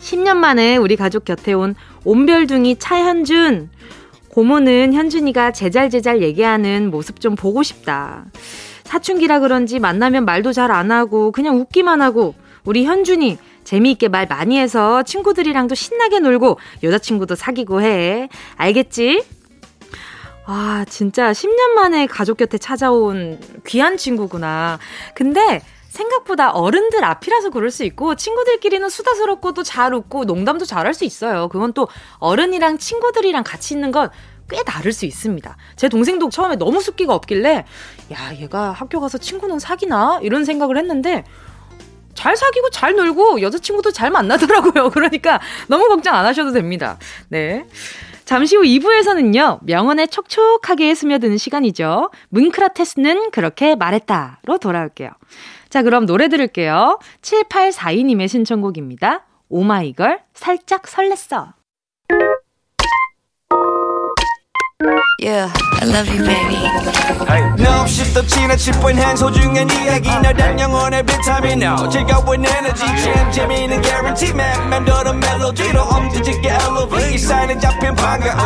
10년 0.00 0.36
만에 0.36 0.76
우리 0.76 0.96
가족 0.96 1.24
곁에 1.24 1.52
온 1.52 1.74
온별둥이 2.04 2.76
차현준. 2.78 3.70
고모는 4.32 4.94
현준이가 4.94 5.52
제잘제잘 5.52 6.22
얘기하는 6.22 6.90
모습 6.90 7.20
좀 7.20 7.34
보고 7.34 7.62
싶다. 7.62 8.24
사춘기라 8.84 9.40
그런지 9.40 9.78
만나면 9.78 10.24
말도 10.24 10.52
잘 10.52 10.70
안 10.70 10.90
하고 10.90 11.32
그냥 11.32 11.56
웃기만 11.58 12.00
하고 12.00 12.34
우리 12.64 12.84
현준이 12.84 13.38
재미있게 13.64 14.08
말 14.08 14.26
많이 14.26 14.58
해서 14.58 15.02
친구들이랑도 15.02 15.74
신나게 15.74 16.18
놀고 16.20 16.58
여자친구도 16.82 17.34
사귀고 17.34 17.82
해. 17.82 18.28
알겠지? 18.56 19.22
아, 20.46 20.84
진짜 20.88 21.32
10년 21.32 21.70
만에 21.74 22.06
가족 22.06 22.38
곁에 22.38 22.58
찾아온 22.58 23.38
귀한 23.66 23.96
친구구나. 23.96 24.78
근데 25.14 25.60
생각보다 25.92 26.50
어른들 26.52 27.04
앞이라서 27.04 27.50
그럴 27.50 27.70
수 27.70 27.84
있고 27.84 28.14
친구들끼리는 28.14 28.88
수다스럽고 28.88 29.52
또 29.52 29.62
잘 29.62 29.94
웃고 29.94 30.24
농담도 30.24 30.64
잘할 30.64 30.92
수 30.92 31.04
있어요. 31.04 31.48
그건 31.48 31.72
또 31.72 31.88
어른이랑 32.18 32.78
친구들이랑 32.78 33.44
같이 33.44 33.74
있는 33.74 33.92
건 33.92 34.10
꽤 34.52 34.62
다를 34.64 34.92
수 34.92 35.06
있습니다. 35.06 35.56
제 35.76 35.88
동생도 35.88 36.28
처음에 36.28 36.56
너무 36.56 36.80
숫기가 36.80 37.14
없길래 37.14 37.64
야 38.12 38.34
얘가 38.38 38.72
학교 38.72 39.00
가서 39.00 39.18
친구는 39.18 39.58
사귀나 39.58 40.20
이런 40.22 40.44
생각을 40.44 40.76
했는데 40.76 41.24
잘 42.14 42.36
사귀고 42.36 42.68
잘 42.70 42.94
놀고 42.94 43.40
여자친구도 43.40 43.92
잘 43.92 44.10
만나더라고요. 44.10 44.90
그러니까 44.92 45.40
너무 45.68 45.88
걱정 45.88 46.14
안 46.14 46.26
하셔도 46.26 46.52
됩니다. 46.52 46.98
네. 47.28 47.64
잠시 48.24 48.56
후 48.56 48.62
2부에서는요, 48.62 49.60
명언에 49.62 50.06
촉촉하게 50.06 50.94
스며드는 50.94 51.38
시간이죠. 51.38 52.10
문크라테스는 52.28 53.30
그렇게 53.30 53.74
말했다로 53.74 54.58
돌아올게요. 54.60 55.10
자, 55.72 55.82
그럼 55.82 56.04
노래 56.04 56.28
들을게요. 56.28 56.98
7842님의 57.22 58.28
신청곡입니다. 58.28 59.24
오마이걸, 59.48 60.20
살짝 60.34 60.82
설렜어. 60.82 61.54
Yeah, 65.18 65.52
I 65.80 65.84
love 65.84 66.08
you, 66.08 66.24
baby. 66.24 66.56
Hey. 67.28 67.42
No, 67.58 67.82
없이 67.82 68.12
또 68.12 68.24
지나칠 68.26 68.72
뻔한 68.80 69.16
소중한 69.16 69.68
이야기. 69.70 70.08
너란 70.08 70.58
영혼의 70.58 71.04
비타민. 71.04 71.62
No 71.62 71.88
즐거운 71.88 72.44
에너지. 72.44 72.84
참 72.84 73.30
재미있는 73.30 73.82
guarantee. 73.82 74.32
man 74.34 74.68
맘대로 74.68 75.12
멜로디로 75.12 75.80
엄지짓게 75.82 76.48
elevate 76.48 77.14
이 77.14 77.18
사인에 77.18 77.58
잡힌 77.58 77.94
반가움 77.94 78.38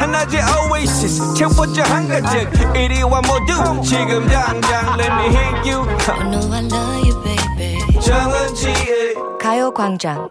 하나의 0.00 0.42
oasis. 0.70 1.34
채워져 1.34 1.82
한가득 1.82 2.76
이리와 2.76 3.20
모두. 3.22 3.82
지금 3.82 4.26
당장 4.28 4.98
let 4.98 5.12
me 5.12 5.26
hit 5.36 5.70
you. 5.70 5.86
I 6.08 6.28
know 6.28 6.52
I 6.52 6.62
love 6.64 7.08
you, 7.08 7.22
baby. 7.22 8.00
정은지의 8.00 9.14
가요광장 9.40 10.28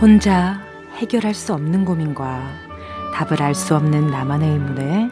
혼자 0.00 0.60
해결할 0.96 1.32
수 1.32 1.54
없는 1.54 1.86
고민과 1.86 2.42
답을 3.14 3.42
알 3.42 3.54
수 3.54 3.74
없는 3.74 4.08
나만의 4.10 4.50
의문에 4.50 5.10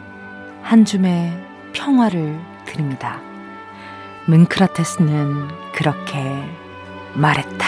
한 0.61 0.85
줌의 0.85 1.33
평화를 1.73 2.39
드립니다. 2.65 3.19
문크라테스는 4.27 5.47
그렇게 5.73 6.21
말했다. 7.15 7.65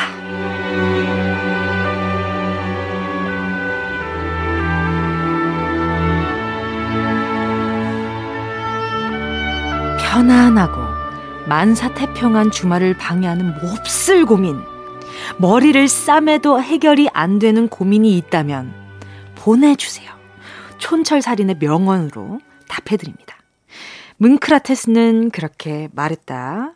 편안하고 9.99 10.81
만사태평한 11.47 12.51
주말을 12.51 12.95
방해하는 12.95 13.55
몹쓸 13.61 14.25
고민. 14.25 14.76
머리를 15.39 15.87
싸매도 15.87 16.61
해결이 16.61 17.09
안 17.13 17.39
되는 17.39 17.67
고민이 17.67 18.17
있다면 18.17 18.73
보내주세요. 19.35 20.11
촌철살인의 20.79 21.57
명언으로 21.59 22.39
답해드립니다. 22.67 23.37
문크라테스는 24.17 25.29
그렇게 25.29 25.89
말했다. 25.93 26.73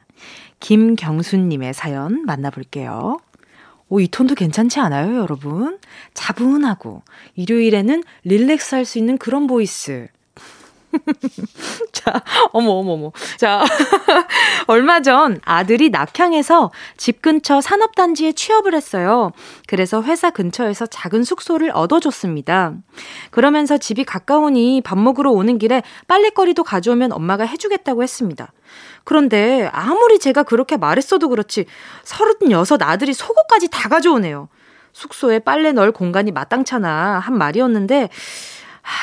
김경수님의 0.59 1.73
사연 1.73 2.23
만나볼게요. 2.25 3.19
오, 3.89 3.99
이 3.99 4.07
톤도 4.07 4.35
괜찮지 4.35 4.79
않아요, 4.79 5.17
여러분? 5.17 5.79
자분하고, 6.13 7.01
일요일에는 7.35 8.03
relax 8.23 8.75
할 8.75 8.85
수 8.85 8.99
있는 8.99 9.17
그런 9.17 9.47
voice. 9.47 10.07
자, 11.91 12.21
어머, 12.51 12.71
어머, 12.71 12.93
어머. 12.93 13.11
자, 13.37 13.63
얼마 14.67 15.01
전 15.01 15.39
아들이 15.45 15.89
낙향해서 15.89 16.71
집 16.97 17.21
근처 17.21 17.61
산업단지에 17.61 18.33
취업을 18.33 18.73
했어요. 18.73 19.31
그래서 19.67 20.01
회사 20.03 20.29
근처에서 20.29 20.85
작은 20.85 21.23
숙소를 21.23 21.71
얻어줬습니다. 21.73 22.73
그러면서 23.31 23.77
집이 23.77 24.03
가까우니 24.03 24.81
밥 24.81 24.97
먹으러 24.97 25.31
오는 25.31 25.57
길에 25.57 25.83
빨래거리도 26.07 26.63
가져오면 26.63 27.11
엄마가 27.11 27.45
해주겠다고 27.45 28.03
했습니다. 28.03 28.51
그런데 29.03 29.69
아무리 29.73 30.19
제가 30.19 30.43
그렇게 30.43 30.77
말했어도 30.77 31.29
그렇지, 31.29 31.65
36 32.03 32.81
아들이 32.81 33.13
속옷까지 33.13 33.69
다 33.69 33.89
가져오네요. 33.89 34.49
숙소에 34.93 35.39
빨래 35.39 35.71
넣을 35.71 35.91
공간이 35.91 36.31
마땅찮아 36.31 37.19
한 37.19 37.37
말이었는데, 37.37 38.09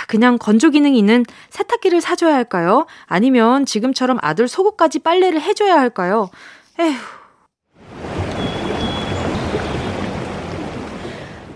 그냥 0.07 0.39
건조 0.39 0.71
기능이 0.71 0.99
있는 0.99 1.25
세탁기를 1.51 2.01
사줘야 2.01 2.35
할까요? 2.35 2.87
아니면 3.07 3.67
지금처럼 3.67 4.19
아들 4.23 4.49
속옷까지 4.49 5.01
빨래를 5.01 5.41
해줘야 5.41 5.79
할까요? 5.79 6.31
에휴. 6.81 6.95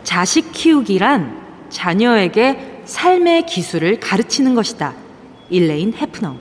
자식 0.05 0.53
키우기란 0.53 1.69
자녀에게 1.71 2.83
삶의 2.85 3.47
기술을 3.47 4.01
가르치는 4.01 4.55
것이다. 4.55 4.95
일레인 5.49 5.95
해프너. 5.95 6.37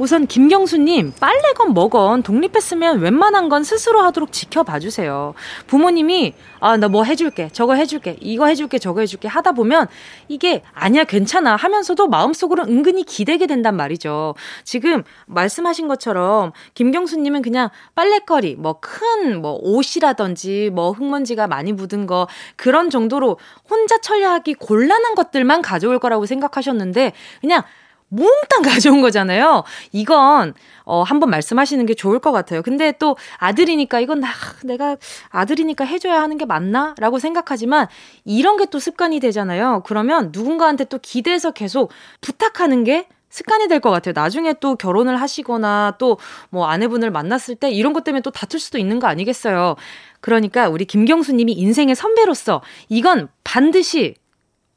우선 0.00 0.26
김경수님 0.26 1.12
빨래건 1.20 1.74
뭐건 1.74 2.22
독립했으면 2.22 3.00
웬만한 3.00 3.50
건 3.50 3.62
스스로 3.64 4.00
하도록 4.00 4.32
지켜봐 4.32 4.78
주세요. 4.78 5.34
부모님이 5.66 6.32
아 6.60 6.76
나 6.78 6.88
뭐 6.88 7.04
해줄게. 7.04 7.50
저거 7.52 7.74
해줄게. 7.74 8.16
이거 8.20 8.46
해줄게. 8.46 8.78
저거 8.78 9.00
해줄게. 9.00 9.28
하다 9.28 9.52
보면 9.52 9.88
이게 10.28 10.62
아니야 10.72 11.04
괜찮아 11.04 11.54
하면서도 11.56 12.08
마음속으로 12.08 12.62
은근히 12.64 13.04
기대게 13.04 13.46
된단 13.46 13.76
말이죠. 13.76 14.34
지금 14.64 15.02
말씀하신 15.26 15.86
것처럼 15.86 16.52
김경수님은 16.72 17.42
그냥 17.42 17.68
빨래거리 17.94 18.56
뭐 18.56 18.80
큰뭐 18.80 19.40
뭐 19.40 19.58
옷이라든지 19.60 20.70
뭐 20.72 20.92
흙먼지가 20.92 21.46
많이 21.46 21.74
묻은 21.74 22.06
거 22.06 22.26
그런 22.56 22.88
정도로 22.88 23.38
혼자 23.68 23.98
처리하기 23.98 24.54
곤란한 24.54 25.14
것들만 25.14 25.60
가져올 25.60 25.98
거라고 25.98 26.24
생각하셨는데 26.24 27.12
그냥 27.42 27.62
몽땅 28.10 28.62
가져온 28.62 29.00
거잖아요. 29.02 29.64
이건 29.92 30.54
어 30.84 31.02
한번 31.02 31.30
말씀하시는 31.30 31.84
게 31.86 31.94
좋을 31.94 32.18
것 32.18 32.32
같아요. 32.32 32.62
근데 32.62 32.92
또 32.98 33.16
아들이니까 33.38 34.00
이건 34.00 34.20
나 34.20 34.28
내가 34.64 34.96
아들이니까 35.30 35.84
해줘야 35.84 36.20
하는 36.20 36.36
게 36.38 36.44
맞나라고 36.44 37.18
생각하지만 37.18 37.86
이런 38.24 38.56
게 38.56 38.66
또 38.70 38.78
습관이 38.78 39.18
되잖아요. 39.20 39.82
그러면 39.84 40.30
누군가한테 40.32 40.84
또 40.84 40.98
기대서 41.00 41.50
계속 41.52 41.90
부탁하는 42.20 42.84
게 42.84 43.08
습관이 43.30 43.68
될 43.68 43.80
것 43.80 43.90
같아요. 43.90 44.12
나중에 44.16 44.54
또 44.60 44.76
결혼을 44.76 45.20
하시거나 45.20 45.94
또 45.98 46.18
뭐 46.50 46.66
아내분을 46.66 47.10
만났을 47.10 47.54
때 47.56 47.70
이런 47.70 47.92
것 47.92 48.04
때문에 48.04 48.22
또 48.22 48.30
다툴 48.30 48.58
수도 48.60 48.78
있는 48.78 48.98
거 49.00 49.06
아니겠어요. 49.08 49.76
그러니까 50.20 50.68
우리 50.68 50.84
김경수 50.84 51.32
님이 51.32 51.52
인생의 51.52 51.94
선배로서 51.94 52.60
이건 52.88 53.28
반드시 53.44 54.14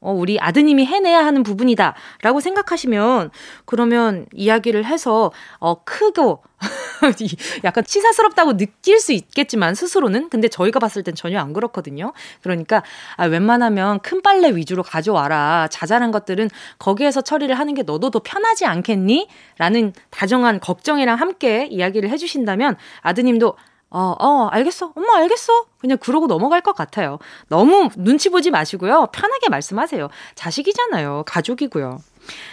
어, 0.04 0.12
우리 0.12 0.38
아드님이 0.38 0.84
해내야 0.84 1.24
하는 1.24 1.42
부분이다. 1.42 1.94
라고 2.20 2.40
생각하시면, 2.40 3.30
그러면 3.64 4.26
이야기를 4.34 4.84
해서, 4.84 5.32
어, 5.58 5.82
크고, 5.82 6.42
약간 7.64 7.84
치사스럽다고 7.84 8.58
느낄 8.58 9.00
수 9.00 9.12
있겠지만, 9.12 9.74
스스로는. 9.74 10.28
근데 10.28 10.48
저희가 10.48 10.78
봤을 10.78 11.02
땐 11.02 11.14
전혀 11.14 11.40
안 11.40 11.54
그렇거든요. 11.54 12.12
그러니까, 12.42 12.82
아, 13.16 13.24
웬만하면 13.24 14.00
큰 14.00 14.20
빨래 14.20 14.54
위주로 14.54 14.82
가져와라. 14.82 15.68
자잘한 15.70 16.10
것들은 16.10 16.50
거기에서 16.78 17.22
처리를 17.22 17.58
하는 17.58 17.72
게 17.72 17.82
너도 17.82 18.10
더 18.10 18.20
편하지 18.22 18.66
않겠니? 18.66 19.28
라는 19.56 19.94
다정한 20.10 20.60
걱정이랑 20.60 21.18
함께 21.18 21.66
이야기를 21.70 22.10
해주신다면, 22.10 22.76
아드님도, 23.00 23.56
어, 23.94 24.16
어, 24.18 24.48
알겠어. 24.50 24.92
엄마, 24.96 25.18
알겠어. 25.18 25.66
그냥 25.78 25.98
그러고 25.98 26.26
넘어갈 26.26 26.60
것 26.62 26.74
같아요. 26.74 27.20
너무 27.48 27.90
눈치 27.96 28.28
보지 28.28 28.50
마시고요. 28.50 29.06
편하게 29.12 29.48
말씀하세요. 29.48 30.08
자식이잖아요. 30.34 31.22
가족이고요. 31.26 31.98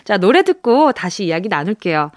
자, 0.04 0.18
노래 0.18 0.44
듣고 0.44 0.92
다시 0.92 1.26
이야기 1.26 1.50
나눌게요. 1.50 2.12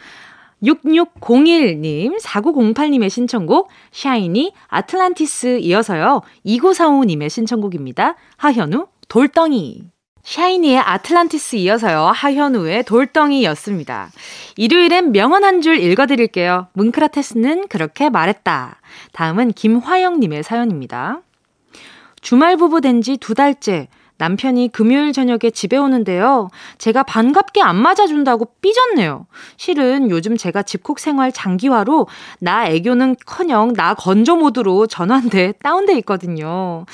6601님, 0.62 2.20
4908님의 2.20 3.08
신청곡, 3.08 3.70
샤이니, 3.92 4.52
아틀란티스 4.68 5.60
이어서요. 5.60 6.20
2945님의 6.44 7.30
신청곡입니다. 7.30 8.16
하현우, 8.36 8.88
돌덩이. 9.08 9.93
샤이니의 10.24 10.78
아틀란티스 10.78 11.56
이어서요. 11.56 12.06
하현우의 12.14 12.84
돌덩이였습니다. 12.84 14.10
일요일엔 14.56 15.12
명언 15.12 15.44
한 15.44 15.60
줄 15.60 15.78
읽어드릴게요. 15.78 16.68
뭉크라테스는 16.72 17.68
그렇게 17.68 18.10
말했다. 18.10 18.80
다음은 19.12 19.52
김화영님의 19.52 20.42
사연입니다. 20.42 21.20
주말 22.22 22.56
부부 22.56 22.80
된 22.80 23.00
지 23.02 23.16
두 23.18 23.34
달째. 23.34 23.88
남편이 24.16 24.70
금요일 24.72 25.12
저녁에 25.12 25.50
집에 25.52 25.76
오는데요. 25.76 26.48
제가 26.78 27.02
반갑게 27.02 27.60
안 27.60 27.76
맞아준다고 27.76 28.48
삐졌네요. 28.60 29.26
실은 29.56 30.10
요즘 30.10 30.36
제가 30.36 30.62
집콕 30.62 31.00
생활 31.00 31.32
장기화로 31.32 32.06
나 32.38 32.66
애교는 32.66 33.16
커녕 33.26 33.72
나 33.72 33.94
건조 33.94 34.36
모드로 34.36 34.86
전환돼 34.86 35.54
다운돼 35.62 35.96
있거든요. 35.98 36.86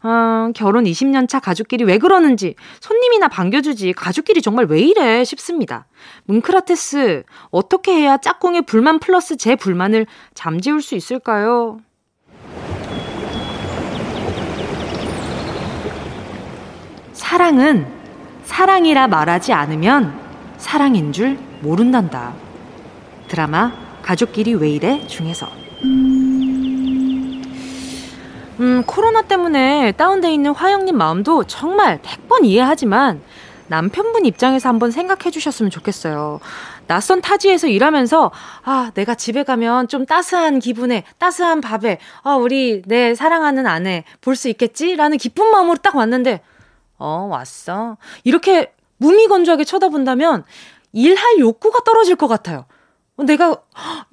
아, 0.00 0.50
결혼 0.54 0.84
20년 0.84 1.28
차 1.28 1.40
가족끼리 1.40 1.84
왜 1.84 1.98
그러는지 1.98 2.54
손님이나 2.80 3.28
반겨주지 3.28 3.92
가족끼리 3.92 4.40
정말 4.40 4.66
왜 4.66 4.80
이래 4.80 5.24
싶습니다. 5.24 5.86
뭉크라테스 6.26 7.24
어떻게 7.50 7.92
해야 7.92 8.18
짝꿍의 8.18 8.62
불만 8.62 9.00
플러스 9.00 9.36
제 9.36 9.56
불만을 9.56 10.06
잠재울 10.34 10.80
수 10.80 10.94
있을까요? 10.94 11.80
사랑은 17.48 17.86
사랑이라 18.44 19.08
말하지 19.08 19.54
않으면 19.54 20.12
사랑인 20.58 21.14
줄 21.14 21.38
모른단다. 21.62 22.34
드라마 23.26 23.72
가족끼리 24.02 24.52
왜 24.54 24.68
이래 24.68 25.06
중에서. 25.06 25.48
음, 28.60 28.82
코로나 28.86 29.22
때문에 29.22 29.92
다운돼 29.92 30.30
있는 30.30 30.50
화영님 30.52 30.94
마음도 30.98 31.42
정말 31.44 32.02
100번 32.02 32.44
이해하지만 32.44 33.22
남편분 33.68 34.26
입장에서 34.26 34.68
한번 34.68 34.90
생각해 34.90 35.30
주셨으면 35.30 35.70
좋겠어요. 35.70 36.40
낯선 36.86 37.22
타지에서 37.22 37.66
일하면서, 37.68 38.30
아, 38.64 38.90
내가 38.92 39.14
집에 39.14 39.42
가면 39.42 39.88
좀 39.88 40.04
따스한 40.04 40.58
기분에, 40.58 41.02
따스한 41.16 41.62
밥에, 41.62 41.98
아, 42.24 42.34
우리 42.34 42.82
내 42.84 43.14
사랑하는 43.14 43.66
아내 43.66 44.04
볼 44.20 44.36
수 44.36 44.50
있겠지? 44.50 44.96
라는 44.96 45.16
기쁜 45.16 45.50
마음으로 45.50 45.78
딱 45.78 45.96
왔는데, 45.96 46.42
어, 46.98 47.26
왔어. 47.30 47.96
이렇게 48.24 48.72
무미건조하게 48.98 49.64
쳐다본다면 49.64 50.44
일할 50.92 51.38
욕구가 51.38 51.80
떨어질 51.84 52.16
것 52.16 52.26
같아요. 52.28 52.66
내가, 53.16 53.56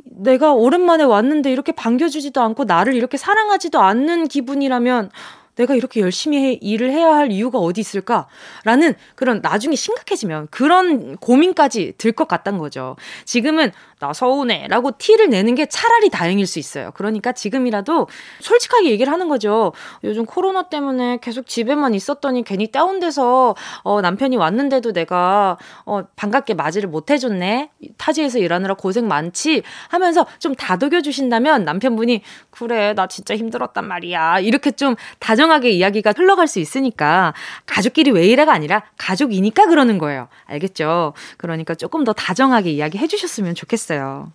내가 0.04 0.54
오랜만에 0.54 1.04
왔는데 1.04 1.52
이렇게 1.52 1.72
반겨주지도 1.72 2.42
않고 2.42 2.64
나를 2.66 2.94
이렇게 2.96 3.18
사랑하지도 3.18 3.80
않는 3.80 4.28
기분이라면 4.28 5.12
내가 5.56 5.74
이렇게 5.74 6.02
열심히 6.02 6.38
해, 6.44 6.54
일을 6.62 6.92
해야 6.92 7.16
할 7.16 7.32
이유가 7.32 7.60
어디 7.60 7.80
있을까라는 7.80 8.96
그런 9.16 9.40
나중에 9.42 9.76
심각해지면 9.76 10.48
그런 10.52 11.16
고민까지 11.18 11.94
들 11.98 12.12
것 12.12 12.28
같단 12.28 12.58
거죠. 12.58 12.98
지금은 13.24 13.72
나 14.00 14.12
서운해 14.12 14.68
라고 14.68 14.92
티를 14.98 15.30
내는 15.30 15.56
게 15.56 15.66
차라리 15.66 16.10
다행일 16.10 16.48
수 16.48 16.60
있어요. 16.60 16.92
그러니까 16.96 17.32
지금이라도 17.32 18.08
솔직하게 18.42 18.90
얘기를 18.92 19.12
하는 19.12 19.30
거죠. 19.30 19.72
요즘 20.04 20.26
코로나 20.26 20.64
때문에 20.64 21.20
계속 21.22 21.48
집에만 21.48 21.94
있었더니 21.94 22.44
괜히 22.44 22.68
다운돼서 22.72 23.56
어, 23.84 24.02
남편이 24.02 24.36
왔는데도 24.36 24.92
내가 24.92 25.58
어, 25.86 26.04
반갑게 26.16 26.56
맞이를 26.56 26.90
못 26.90 27.10
해줬네. 27.10 27.72
타지에서 27.98 28.40
일하느라 28.40 28.74
고생 28.74 29.08
많지 29.08 29.64
하면서 29.88 30.26
좀 30.40 30.56
다독여 30.56 31.02
주신다면 31.02 31.64
남편분이 31.64 32.22
그래 32.52 32.94
나 32.94 33.08
진짜 33.08 33.36
힘들었단 33.36 33.88
말이야. 33.88 34.40
이렇게 34.40 34.72
좀 34.72 34.96
다정하게 35.20 35.70
이야기가 35.72 36.14
흘러갈 36.16 36.48
수 36.48 36.60
있으니까 36.60 37.34
가족끼리 37.66 38.12
왜 38.12 38.26
이래가 38.26 38.54
아니라 38.54 38.84
가족이니까 38.98 39.68
그러는 39.68 39.98
거예요. 39.98 40.28
알겠죠? 40.46 41.14
그러니까 41.38 41.76
조금 41.76 42.04
더 42.04 42.14
다정하게 42.14 42.72
이야기 42.72 42.98
해주셨으면 42.98 43.56
좋겠어요. 43.56 43.95
좋겠어요. 43.96 44.32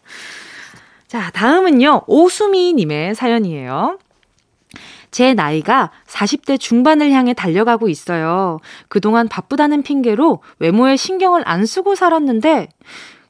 자, 1.07 1.31
다음은요, 1.31 2.03
오수미님의 2.07 3.14
사연이에요. 3.14 3.99
제 5.11 5.35
나이가 5.35 5.90
40대 6.07 6.59
중반을 6.59 7.11
향해 7.11 7.35
달려가고 7.35 7.88
있어요. 7.88 8.61
그동안 8.88 9.29
바쁘다는 9.29 9.83
핑계로 9.83 10.42
외모에 10.61 10.96
신경을 10.96 11.42
안 11.46 11.66
쓰고 11.66 11.94
살았는데, 11.94 12.68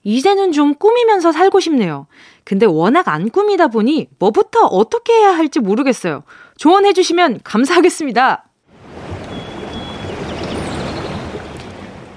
이제는 0.03 0.53
좀 0.53 0.75
꾸미면서 0.75 1.33
살고 1.33 1.61
싶네요. 1.61 2.07
근데 2.45 2.67
워낙 2.67 3.09
안 3.09 3.31
꾸미다 3.31 3.69
보니 3.69 4.09
뭐부터 4.19 4.67
어떻게 4.67 5.13
해야 5.13 5.37
할지 5.37 5.61
모르겠어요. 5.61 6.23
조언해 6.57 6.93
주시면 6.93 7.41
감사하겠습니다. 7.45 8.45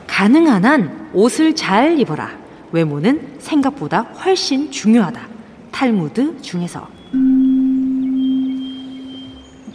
가능한 0.08 0.65
한 0.65 1.10
옷을 1.13 1.56
잘 1.56 1.99
입어라. 1.99 2.32
외모는 2.71 3.33
생각보다 3.43 4.01
훨씬 4.23 4.71
중요하다. 4.71 5.21
탈무드 5.71 6.41
중에서. 6.41 6.88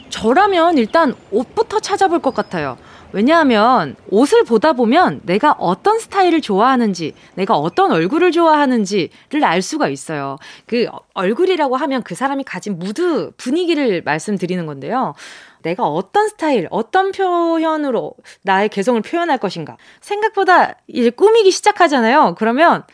저라면 0.09 0.79
일단 0.79 1.15
옷부터 1.31 1.81
찾아볼 1.81 2.19
것 2.19 2.35
같아요. 2.35 2.77
왜냐하면 3.13 3.97
옷을 4.11 4.45
보다 4.45 4.73
보면 4.73 5.21
내가 5.25 5.53
어떤 5.59 5.99
스타일을 5.99 6.41
좋아하는지, 6.41 7.15
내가 7.35 7.57
어떤 7.57 7.91
얼굴을 7.93 8.33
좋아하는지를 8.33 9.45
알 9.45 9.63
수가 9.63 9.89
있어요. 9.89 10.37
그 10.67 10.87
얼굴이라고 11.15 11.77
하면 11.77 12.03
그 12.03 12.15
사람이 12.15 12.45
가진 12.45 12.79
무드, 12.79 13.31
분위기를 13.37 14.03
말씀드리는 14.03 14.65
건데요. 14.67 15.15
내가 15.63 15.85
어떤 15.85 16.29
스타일, 16.29 16.69
어떤 16.71 17.13
표현으로 17.13 18.15
나의 18.43 18.69
개성을 18.69 19.01
표현할 19.01 19.39
것인가. 19.39 19.77
생각보다 20.01 20.75
이제 20.87 21.11
꾸미기 21.11 21.51
시작하잖아요. 21.51 22.35
그러면 22.39 22.85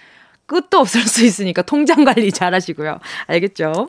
끝도 0.46 0.78
없을 0.78 1.00
수 1.02 1.24
있으니까 1.24 1.62
통장 1.62 2.04
관리 2.04 2.30
잘 2.32 2.54
하시고요. 2.54 2.98
알겠죠? 3.26 3.88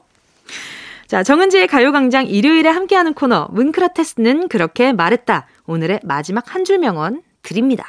자, 1.07 1.21
정은지의 1.23 1.67
가요광장 1.67 2.25
일요일에 2.27 2.69
함께하는 2.69 3.13
코너, 3.13 3.47
문크라테스는 3.51 4.47
그렇게 4.47 4.91
말했다. 4.93 5.45
오늘의 5.67 5.99
마지막 6.03 6.53
한 6.55 6.63
줄 6.65 6.79
명언 6.79 7.21
드립니다. 7.43 7.85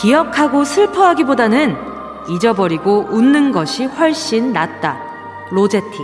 기억하고 0.00 0.64
슬퍼하기보다는 0.64 1.76
잊어버리고 2.30 3.06
웃는 3.10 3.52
것이 3.52 3.84
훨씬 3.84 4.52
낫다. 4.52 4.98
로제티. 5.50 5.98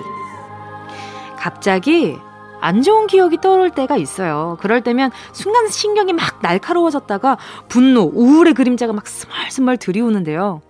갑자기 1.38 2.18
안 2.66 2.82
좋은 2.82 3.06
기억이 3.06 3.40
떠오를 3.40 3.70
때가 3.70 3.96
있어요. 3.96 4.56
그럴 4.60 4.82
때면 4.82 5.12
순간 5.32 5.68
신경이 5.68 6.12
막 6.12 6.40
날카로워졌다가 6.42 7.38
분노, 7.68 8.10
우울의 8.12 8.54
그림자가 8.54 8.92
막 8.92 9.06
스멀스멀 9.06 9.76
들이오는데요. 9.76 10.62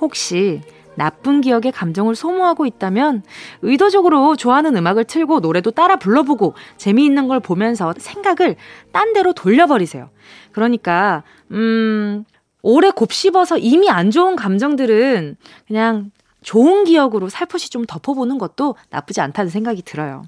혹시 0.00 0.60
나쁜 0.96 1.40
기억의 1.40 1.70
감정을 1.70 2.16
소모하고 2.16 2.66
있다면 2.66 3.22
의도적으로 3.62 4.34
좋아하는 4.34 4.76
음악을 4.76 5.04
틀고 5.04 5.38
노래도 5.38 5.70
따라 5.70 5.94
불러보고 5.94 6.54
재미있는 6.76 7.28
걸 7.28 7.38
보면서 7.38 7.94
생각을 7.96 8.56
딴 8.90 9.12
데로 9.12 9.32
돌려버리세요. 9.32 10.10
그러니까, 10.50 11.22
음, 11.52 12.24
오래 12.60 12.90
곱씹어서 12.90 13.58
이미 13.58 13.88
안 13.88 14.10
좋은 14.10 14.34
감정들은 14.34 15.36
그냥 15.68 16.10
좋은 16.42 16.84
기억으로 16.84 17.28
살포시 17.28 17.70
좀 17.70 17.84
덮어보는 17.84 18.38
것도 18.38 18.76
나쁘지 18.90 19.20
않다는 19.20 19.50
생각이 19.50 19.82
들어요. 19.82 20.22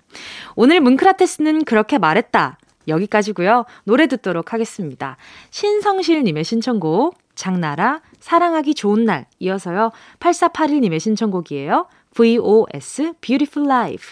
오늘 0.54 0.80
문크라테스는 0.80 1.64
그렇게 1.64 1.98
말했다. 1.98 2.58
여기까지고요. 2.88 3.64
노래 3.84 4.06
듣도록 4.06 4.52
하겠습니다. 4.52 5.16
신성실님의 5.50 6.44
신청곡 6.44 7.16
장나라 7.34 8.00
사랑하기 8.20 8.74
좋은 8.74 9.04
날 9.04 9.26
이어서요. 9.38 9.92
8481님의 10.20 11.00
신청곡이에요. 11.00 11.86
VOS 12.14 13.14
Beautiful 13.20 13.70
Life 13.70 14.10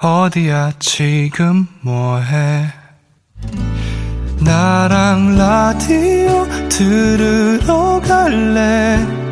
어디야 0.00 0.72
지금 0.78 1.68
뭐해 1.82 2.66
나랑 4.40 5.36
라디오 5.36 6.46
들으러 6.68 8.00
갈래 8.00 9.31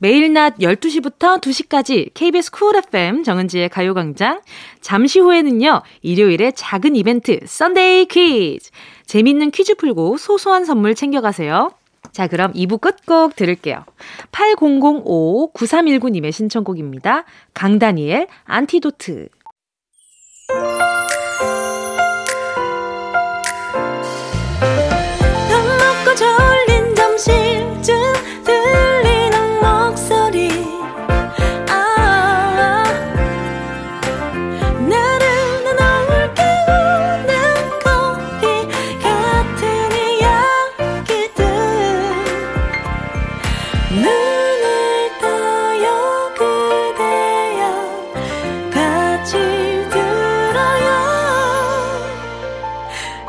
매일 0.00 0.32
낮 0.32 0.58
12시부터 0.58 1.40
2시까지 1.40 2.10
KBS 2.14 2.52
Cool 2.52 2.76
FM 2.76 3.24
정은지의 3.24 3.68
가요광장. 3.68 4.42
잠시 4.80 5.18
후에는요, 5.18 5.82
일요일에 6.02 6.52
작은 6.52 6.94
이벤트, 6.94 7.40
Sunday 7.44 8.06
퀴즈. 8.06 8.70
재밌는 9.06 9.50
퀴즈 9.50 9.74
풀고 9.74 10.18
소소한 10.18 10.64
선물 10.64 10.94
챙겨가세요. 10.94 11.72
자, 12.12 12.28
그럼 12.28 12.52
2부 12.52 12.80
끝곡 12.80 13.34
들을게요. 13.34 13.84
8005-9319님의 14.30 16.30
신청곡입니다. 16.30 17.24
강다니엘, 17.54 18.28
안티도트. 18.44 19.30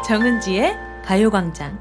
정은지의 0.10 0.76
가요광장. 1.06 1.78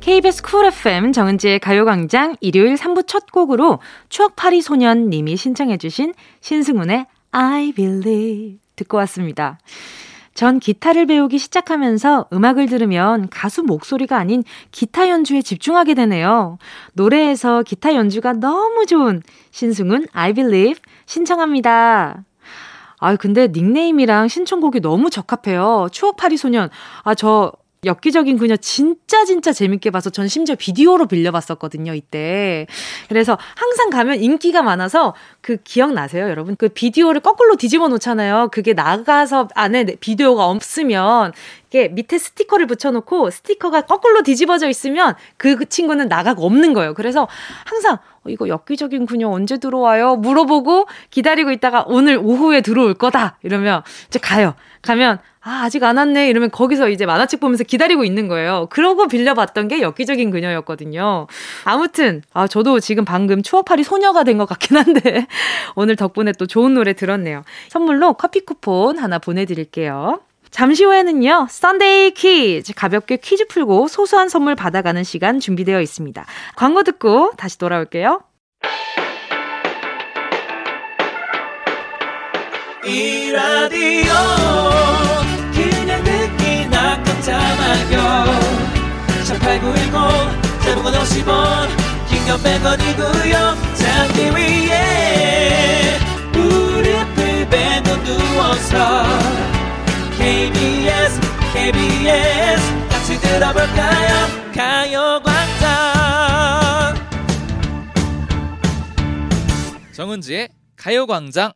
KBS 0.00 0.42
쿨 0.42 0.64
FM 0.64 1.12
정은지의 1.12 1.58
가요광장 1.58 2.36
일요일 2.40 2.76
3부 2.76 3.06
첫 3.06 3.30
곡으로 3.30 3.80
추억파리 4.08 4.62
소년 4.62 5.10
님이 5.10 5.36
신청해주신 5.36 6.14
신승훈의 6.40 7.04
I 7.32 7.72
Believe 7.72 8.60
듣고 8.76 8.96
왔습니다. 8.96 9.58
전 10.32 10.58
기타를 10.58 11.04
배우기 11.04 11.36
시작하면서 11.36 12.28
음악을 12.32 12.64
들으면 12.64 13.28
가수 13.28 13.62
목소리가 13.62 14.16
아닌 14.16 14.42
기타 14.70 15.10
연주에 15.10 15.42
집중하게 15.42 15.92
되네요. 15.92 16.56
노래에서 16.94 17.62
기타 17.62 17.94
연주가 17.94 18.32
너무 18.32 18.86
좋은 18.86 19.22
신승훈 19.50 20.06
I 20.14 20.32
Believe 20.32 20.80
신청합니다. 21.04 22.24
아, 23.00 23.16
근데 23.16 23.48
닉네임이랑 23.48 24.28
신청곡이 24.28 24.80
너무 24.80 25.10
적합해요. 25.10 25.88
추억파리 25.90 26.36
소년. 26.36 26.70
아, 27.02 27.14
저 27.14 27.52
엽기적인 27.84 28.36
그녀 28.36 28.56
진짜 28.56 29.24
진짜 29.24 29.52
재밌게 29.52 29.90
봐서 29.90 30.10
전 30.10 30.28
심지어 30.28 30.54
비디오로 30.54 31.06
빌려봤었거든요, 31.06 31.94
이때. 31.94 32.66
그래서 33.08 33.38
항상 33.54 33.88
가면 33.88 34.22
인기가 34.22 34.62
많아서 34.62 35.14
그 35.40 35.56
기억나세요, 35.64 36.28
여러분? 36.28 36.56
그 36.56 36.68
비디오를 36.68 37.22
거꾸로 37.22 37.56
뒤집어 37.56 37.88
놓잖아요. 37.88 38.48
그게 38.52 38.74
나가서 38.74 39.48
안에 39.54 39.84
비디오가 39.98 40.46
없으면 40.46 41.32
이게 41.68 41.88
밑에 41.88 42.18
스티커를 42.18 42.66
붙여놓고 42.66 43.30
스티커가 43.30 43.82
거꾸로 43.82 44.22
뒤집어져 44.22 44.68
있으면 44.68 45.14
그 45.38 45.64
친구는 45.66 46.08
나가고 46.08 46.44
없는 46.44 46.74
거예요. 46.74 46.92
그래서 46.92 47.28
항상 47.64 47.94
어, 47.94 48.09
이거 48.28 48.48
엽기적인 48.48 49.06
그녀 49.06 49.28
언제 49.28 49.56
들어와요? 49.58 50.16
물어보고 50.16 50.86
기다리고 51.10 51.50
있다가 51.52 51.84
오늘 51.86 52.18
오후에 52.18 52.60
들어올 52.60 52.94
거다. 52.94 53.38
이러면 53.42 53.82
이제 54.08 54.18
가요. 54.18 54.54
가면 54.82 55.18
아, 55.42 55.62
아직 55.64 55.82
안 55.84 55.96
왔네. 55.96 56.28
이러면 56.28 56.50
거기서 56.50 56.90
이제 56.90 57.06
만화책 57.06 57.40
보면서 57.40 57.64
기다리고 57.64 58.04
있는 58.04 58.28
거예요. 58.28 58.66
그러고 58.70 59.08
빌려봤던 59.08 59.68
게 59.68 59.80
엽기적인 59.80 60.30
그녀였거든요. 60.30 61.28
아무튼, 61.64 62.20
아, 62.34 62.46
저도 62.46 62.78
지금 62.80 63.06
방금 63.06 63.42
추억팔이 63.42 63.82
소녀가 63.82 64.22
된 64.22 64.36
것 64.36 64.46
같긴 64.46 64.76
한데, 64.76 65.26
오늘 65.76 65.96
덕분에 65.96 66.32
또 66.32 66.46
좋은 66.46 66.74
노래 66.74 66.92
들었네요. 66.92 67.42
선물로 67.70 68.14
커피 68.14 68.40
쿠폰 68.40 68.98
하나 68.98 69.18
보내드릴게요. 69.18 70.20
잠시 70.50 70.84
후에는요, 70.84 71.46
Sunday 71.48 72.10
퀴즈. 72.12 72.72
가볍게 72.74 73.16
퀴즈 73.16 73.46
풀고 73.46 73.88
소소한 73.88 74.28
선물 74.28 74.54
받아가는 74.54 75.02
시간 75.04 75.40
준비되어 75.40 75.80
있습니다. 75.80 76.26
광고 76.56 76.82
듣고 76.82 77.32
다시 77.36 77.56
돌아올게요. 77.58 78.20
이 82.84 83.30
라디오 83.30 84.12
그냥 85.52 86.02
듣기나 86.02 87.02
깜짝마요 87.02 88.24
18910 89.26 90.62
대목원 90.64 90.94
50원 90.94 91.68
긴건 92.08 92.38
100원이고요 92.38 93.76
잠기 93.76 94.30
위에 94.34 95.98
무릎을 96.32 97.50
KBS 97.50 99.49
KBS 101.60 102.88
같이 102.88 103.20
들어볼까요 103.20 104.26
가요광장 104.56 105.68
정은지의 109.92 110.48
가요광장 110.74 111.52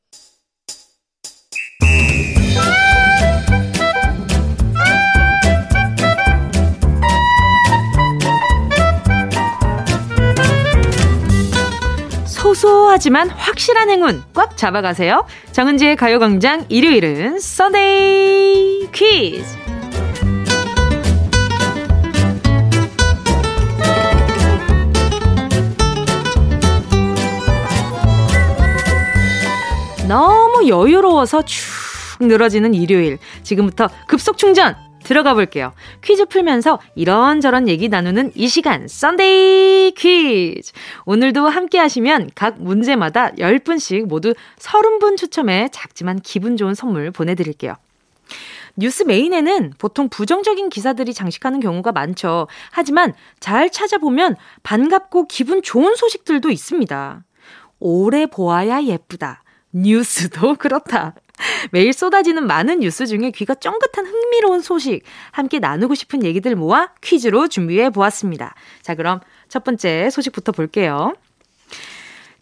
소소하지만 12.27 13.31
확실한 13.31 13.89
행운 13.89 14.23
꽉 14.35 14.59
잡아가세요. 14.59 15.27
정은지의 15.53 15.97
가요광장 15.97 16.67
일요일은 16.69 17.39
썬데이 17.41 18.91
퀴즈. 18.93 19.65
너무 30.09 30.69
여유로워서 30.69 31.43
축 31.43 31.65
늘어지는 32.21 32.75
일요일. 32.75 33.19
지금부터 33.43 33.89
급속 34.07 34.37
충전 34.37 34.77
들어가 35.03 35.35
볼게요. 35.35 35.73
퀴즈 36.03 36.27
풀면서 36.27 36.79
이런저런 36.95 37.69
얘기 37.69 37.89
나누는 37.89 38.33
이 38.35 38.49
시간, 38.49 38.87
Sunday 38.87 39.93
퀴즈. 39.93 40.73
오늘도 41.07 41.49
함께 41.49 41.79
하시면 41.79 42.31
각 42.35 42.61
문제마다 42.61 43.31
10분씩 43.33 44.07
모두 44.07 44.35
30분 44.59 45.17
추첨해 45.17 45.69
작지만 45.73 46.21
기분 46.21 46.57
좋은 46.57 46.75
선물 46.75 47.11
보내드릴게요. 47.11 47.75
뉴스 48.77 49.05
메인에는 49.05 49.75
보통 49.79 50.09
부정적인 50.09 50.69
기사들이 50.69 51.15
장식하는 51.15 51.61
경우가 51.61 51.93
많죠. 51.93 52.49
하지만 52.73 53.15
잘 53.41 53.71
찾아보면 53.71 54.37
반갑고 54.63 55.29
기분 55.29 55.63
좋은 55.63 55.95
소식들도 55.95 56.51
있습니다. 56.51 57.25
오래 57.79 58.27
보아야 58.27 58.83
예쁘다. 58.83 59.44
뉴스도 59.75 60.55
그렇다. 60.59 61.15
매일 61.73 61.93
쏟아지는 61.93 62.47
많은 62.47 62.81
뉴스 62.81 63.07
중에 63.07 63.33
귀가 63.33 63.55
쫑긋한 63.55 64.07
흥미로운 64.07 64.61
소식, 64.61 65.03
함께 65.33 65.59
나누고 65.59 65.95
싶은 65.95 66.23
얘기들 66.23 66.55
모아 66.55 66.91
퀴즈로 67.03 67.49
준비해 67.49 67.91
보았습니다. 67.91 68.55
자, 68.83 68.95
그럼 68.95 69.21
첫 69.49 69.65
번째 69.65 70.11
소식부터 70.11 70.53
볼게요. 70.53 71.15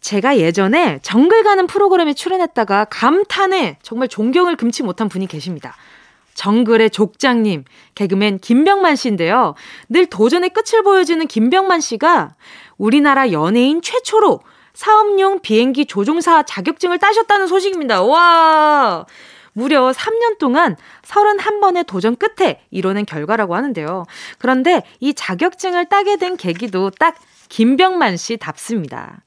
제가 0.00 0.36
예전에 0.36 0.98
정글 1.02 1.42
가는 1.42 1.66
프로그램에 1.66 2.12
출연했다가 2.12 2.86
감탄에 2.86 3.78
정말 3.82 4.08
존경을 4.08 4.56
금치 4.56 4.82
못한 4.82 5.08
분이 5.08 5.26
계십니다. 5.26 5.74
정글의 6.34 6.90
족장님, 6.90 7.64
개그맨 7.94 8.38
김병만 8.40 8.96
씨인데요. 8.96 9.54
늘 9.88 10.06
도전의 10.06 10.50
끝을 10.50 10.82
보여주는 10.82 11.24
김병만 11.26 11.80
씨가 11.80 12.34
우리나라 12.78 13.32
연예인 13.32 13.80
최초로 13.80 14.40
사업용 14.74 15.40
비행기 15.40 15.86
조종사 15.86 16.42
자격증을 16.42 16.98
따셨다는 16.98 17.46
소식입니다. 17.46 18.02
와! 18.02 19.06
무려 19.54 19.92
3년 19.92 20.38
동안 20.38 20.76
31번의 21.02 21.86
도전 21.86 22.16
끝에 22.16 22.62
이뤄낸 22.70 23.04
결과라고 23.04 23.54
하는데요. 23.54 24.04
그런데 24.38 24.82
이 25.00 25.12
자격증을 25.12 25.86
따게 25.86 26.16
된 26.16 26.36
계기도 26.36 26.90
딱 26.90 27.16
김병만 27.50 28.16
씨 28.16 28.38
답습니다. 28.38 29.22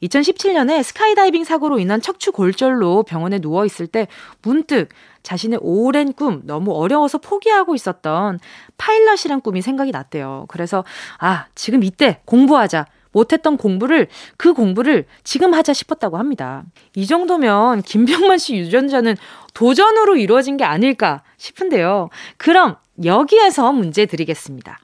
2017년에 0.00 0.82
스카이다이빙 0.84 1.42
사고로 1.42 1.80
인한 1.80 2.00
척추 2.00 2.30
골절로 2.30 3.02
병원에 3.02 3.40
누워 3.40 3.64
있을 3.64 3.88
때 3.88 4.06
문득 4.42 4.90
자신의 5.24 5.58
오랜 5.60 6.12
꿈 6.12 6.42
너무 6.44 6.72
어려워서 6.72 7.18
포기하고 7.18 7.74
있었던 7.74 8.38
파일럿이란 8.78 9.40
꿈이 9.40 9.60
생각이 9.60 9.90
났대요. 9.90 10.44
그래서 10.48 10.84
아, 11.18 11.46
지금 11.56 11.82
이때 11.82 12.20
공부하자. 12.26 12.86
못했던 13.14 13.56
공부를 13.56 14.08
그 14.36 14.52
공부를 14.52 15.06
지금 15.22 15.54
하자 15.54 15.72
싶었다고 15.72 16.18
합니다. 16.18 16.64
이 16.94 17.06
정도면 17.06 17.82
김병만 17.82 18.38
씨 18.38 18.56
유전자는 18.56 19.16
도전으로 19.54 20.16
이루어진 20.16 20.56
게 20.56 20.64
아닐까 20.64 21.22
싶은데요. 21.38 22.10
그럼 22.36 22.76
여기에서 23.04 23.72
문제 23.72 24.04
드리겠습니다. 24.04 24.78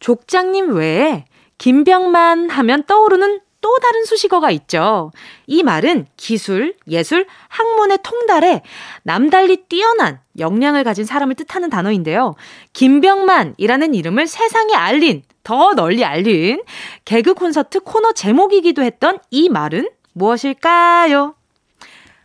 족장님 0.00 0.74
외에 0.74 1.26
김병만 1.58 2.50
하면 2.50 2.84
떠오르는 2.84 3.40
또 3.64 3.78
다른 3.78 4.04
수식어가 4.04 4.50
있죠. 4.50 5.10
이 5.46 5.62
말은 5.62 6.06
기술, 6.18 6.76
예술, 6.86 7.26
학문의 7.48 7.98
통달에 8.02 8.60
남달리 9.04 9.64
뛰어난 9.70 10.20
역량을 10.38 10.84
가진 10.84 11.06
사람을 11.06 11.34
뜻하는 11.34 11.70
단어인데요. 11.70 12.34
김병만이라는 12.74 13.94
이름을 13.94 14.26
세상에 14.26 14.74
알린, 14.74 15.22
더 15.44 15.72
널리 15.72 16.04
알린 16.04 16.62
개그 17.06 17.32
콘서트 17.32 17.80
코너 17.80 18.12
제목이기도 18.12 18.82
했던 18.82 19.18
이 19.30 19.48
말은 19.48 19.88
무엇일까요? 20.12 21.34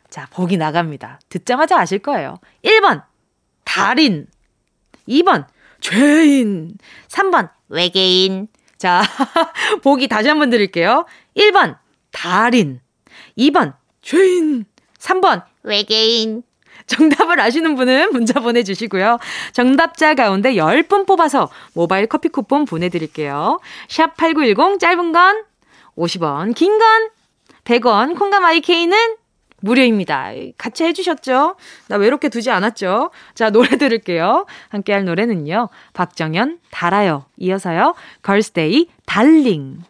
자, 0.10 0.28
보기 0.32 0.58
나갑니다. 0.58 1.22
듣자마자 1.30 1.80
아실 1.80 2.00
거예요. 2.00 2.36
1번, 2.66 3.04
달인. 3.64 4.28
2번, 5.08 5.46
죄인. 5.80 6.74
3번, 7.08 7.50
외계인. 7.70 8.50
자, 8.80 9.04
보기 9.84 10.08
다시 10.08 10.30
한번 10.30 10.50
드릴게요. 10.50 11.06
1번, 11.40 11.78
달인. 12.12 12.82
2번, 13.38 13.74
죄인. 14.02 14.66
3번, 15.00 15.44
외계인. 15.64 16.44
정답을 16.86 17.40
아시는 17.40 17.76
분은 17.76 18.12
문자 18.12 18.40
보내주시고요. 18.40 19.20
정답자 19.54 20.16
가운데 20.16 20.56
10분 20.56 21.06
뽑아서 21.08 21.50
모바일 21.74 22.08
커피 22.08 22.30
쿠폰 22.30 22.66
보내드릴게요. 22.66 23.60
샵 23.88 24.18
8910 24.18 24.80
짧은 24.80 25.12
건 25.12 25.44
50원, 25.96 26.56
긴 26.56 26.78
건 26.80 27.10
100원, 27.64 28.18
콩감 28.18 28.44
IK는 28.44 29.16
무료입니다. 29.62 30.32
같이 30.58 30.84
해주셨죠? 30.86 31.56
나 31.90 31.96
외롭게 31.98 32.30
두지 32.30 32.50
않았죠? 32.50 33.12
자, 33.36 33.50
노래 33.52 33.78
들을게요. 33.78 34.46
함께 34.70 34.94
할 34.94 35.06
노래는요. 35.06 35.70
박정현, 35.94 36.60
달아요. 36.72 37.26
이어서요. 37.38 37.94
걸스데이, 38.24 38.88
달링. 39.06 39.84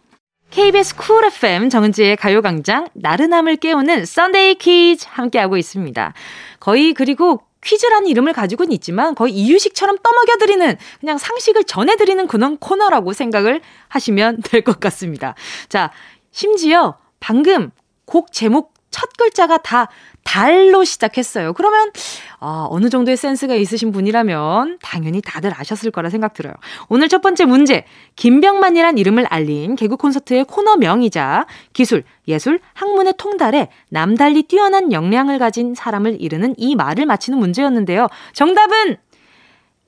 KBS 0.50 0.96
Cool 0.96 1.24
FM 1.24 1.70
정은지의 1.70 2.16
가요광장, 2.16 2.88
나른함을 2.94 3.56
깨우는 3.56 4.04
Sunday 4.04 4.56
퀴즈 4.56 5.06
함께하고 5.08 5.56
있습니다. 5.56 6.12
거의 6.58 6.92
그리고 6.92 7.40
퀴즈라는 7.62 8.08
이름을 8.08 8.32
가지고는 8.32 8.72
있지만 8.72 9.14
거의 9.14 9.32
이유식처럼 9.34 9.98
떠먹여드리는 10.02 10.76
그냥 10.98 11.18
상식을 11.18 11.64
전해드리는 11.64 12.26
그런 12.26 12.56
코너라고 12.58 13.12
생각을 13.12 13.60
하시면 13.88 14.42
될 14.42 14.62
것 14.62 14.80
같습니다. 14.80 15.34
자, 15.68 15.92
심지어 16.32 16.96
방금 17.20 17.70
곡 18.04 18.32
제목 18.32 18.74
첫 19.00 19.16
글자가 19.16 19.56
다 19.58 19.88
달로 20.24 20.84
시작했어요. 20.84 21.54
그러면 21.54 21.90
아, 22.38 22.66
어느 22.68 22.90
정도의 22.90 23.16
센스가 23.16 23.54
있으신 23.54 23.92
분이라면 23.92 24.78
당연히 24.82 25.22
다들 25.22 25.52
아셨을 25.58 25.90
거라 25.90 26.10
생각 26.10 26.34
들어요. 26.34 26.52
오늘 26.90 27.08
첫 27.08 27.22
번째 27.22 27.46
문제. 27.46 27.86
김병만이란 28.16 28.98
이름을 28.98 29.24
알린 29.24 29.76
개그 29.76 29.96
콘서트의 29.96 30.44
코너명이자 30.44 31.46
기술, 31.72 32.04
예술, 32.28 32.60
학문의 32.74 33.14
통달에 33.16 33.70
남달리 33.88 34.42
뛰어난 34.42 34.92
역량을 34.92 35.38
가진 35.38 35.74
사람을 35.74 36.20
이르는 36.20 36.54
이 36.58 36.74
말을 36.74 37.06
맞히는 37.06 37.38
문제였는데요. 37.38 38.08
정답은 38.34 38.98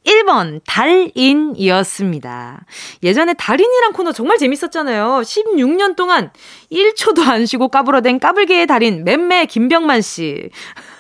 1번 0.05 0.61
달인이었습니다. 0.67 2.65
예전에 3.03 3.35
달인이란 3.35 3.93
코너 3.93 4.13
정말 4.13 4.39
재밌었잖아요. 4.39 5.23
16년 5.25 5.97
동안 5.97 6.31
1초도 6.71 7.27
안 7.29 7.47
쉬고 7.47 7.69
까불어댄 7.69 8.19
까불개의 8.19 8.67
달인 8.67 9.05
맴매 9.05 9.47
김병만 9.47 10.03
씨. 10.03 10.51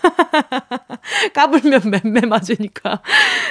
까불면 1.35 1.83
맴매 2.03 2.27
맞으니까. 2.27 3.03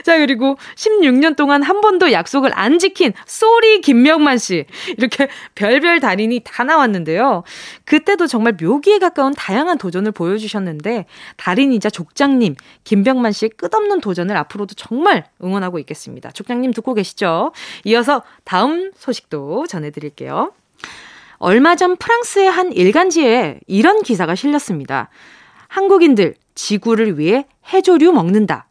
자, 0.03 0.17
그리고 0.17 0.57
16년 0.75 1.35
동안 1.35 1.63
한 1.63 1.81
번도 1.81 2.11
약속을 2.11 2.51
안 2.53 2.79
지킨 2.79 3.13
쏘리 3.25 3.81
김명만 3.81 4.37
씨. 4.37 4.65
이렇게 4.97 5.27
별별 5.55 5.99
달인이 5.99 6.41
다 6.43 6.63
나왔는데요. 6.63 7.43
그때도 7.85 8.27
정말 8.27 8.57
묘기에 8.59 8.99
가까운 8.99 9.33
다양한 9.33 9.77
도전을 9.77 10.11
보여주셨는데 10.11 11.05
달인이자 11.37 11.89
족장님 11.89 12.55
김병만 12.83 13.31
씨의 13.31 13.51
끝없는 13.57 14.01
도전을 14.01 14.35
앞으로도 14.37 14.75
정말 14.75 15.25
응원하고 15.43 15.79
있겠습니다. 15.79 16.31
족장님 16.31 16.73
듣고 16.73 16.93
계시죠? 16.93 17.51
이어서 17.85 18.23
다음 18.43 18.91
소식도 18.95 19.67
전해드릴게요. 19.67 20.53
얼마 21.37 21.75
전 21.75 21.95
프랑스의 21.95 22.49
한 22.51 22.71
일간지에 22.71 23.59
이런 23.65 24.03
기사가 24.03 24.35
실렸습니다. 24.35 25.09
한국인들 25.67 26.35
지구를 26.55 27.19
위해 27.19 27.45
해조류 27.73 28.11
먹는다. 28.11 28.67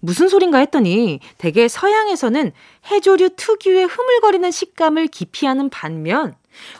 무슨 0.00 0.28
소린가 0.28 0.58
했더니 0.58 1.20
대개 1.38 1.66
서양에서는 1.68 2.52
해조류 2.90 3.30
특유의 3.36 3.86
흐물거리는 3.86 4.50
식감을 4.50 5.08
기피하는 5.08 5.68
반면 5.70 6.34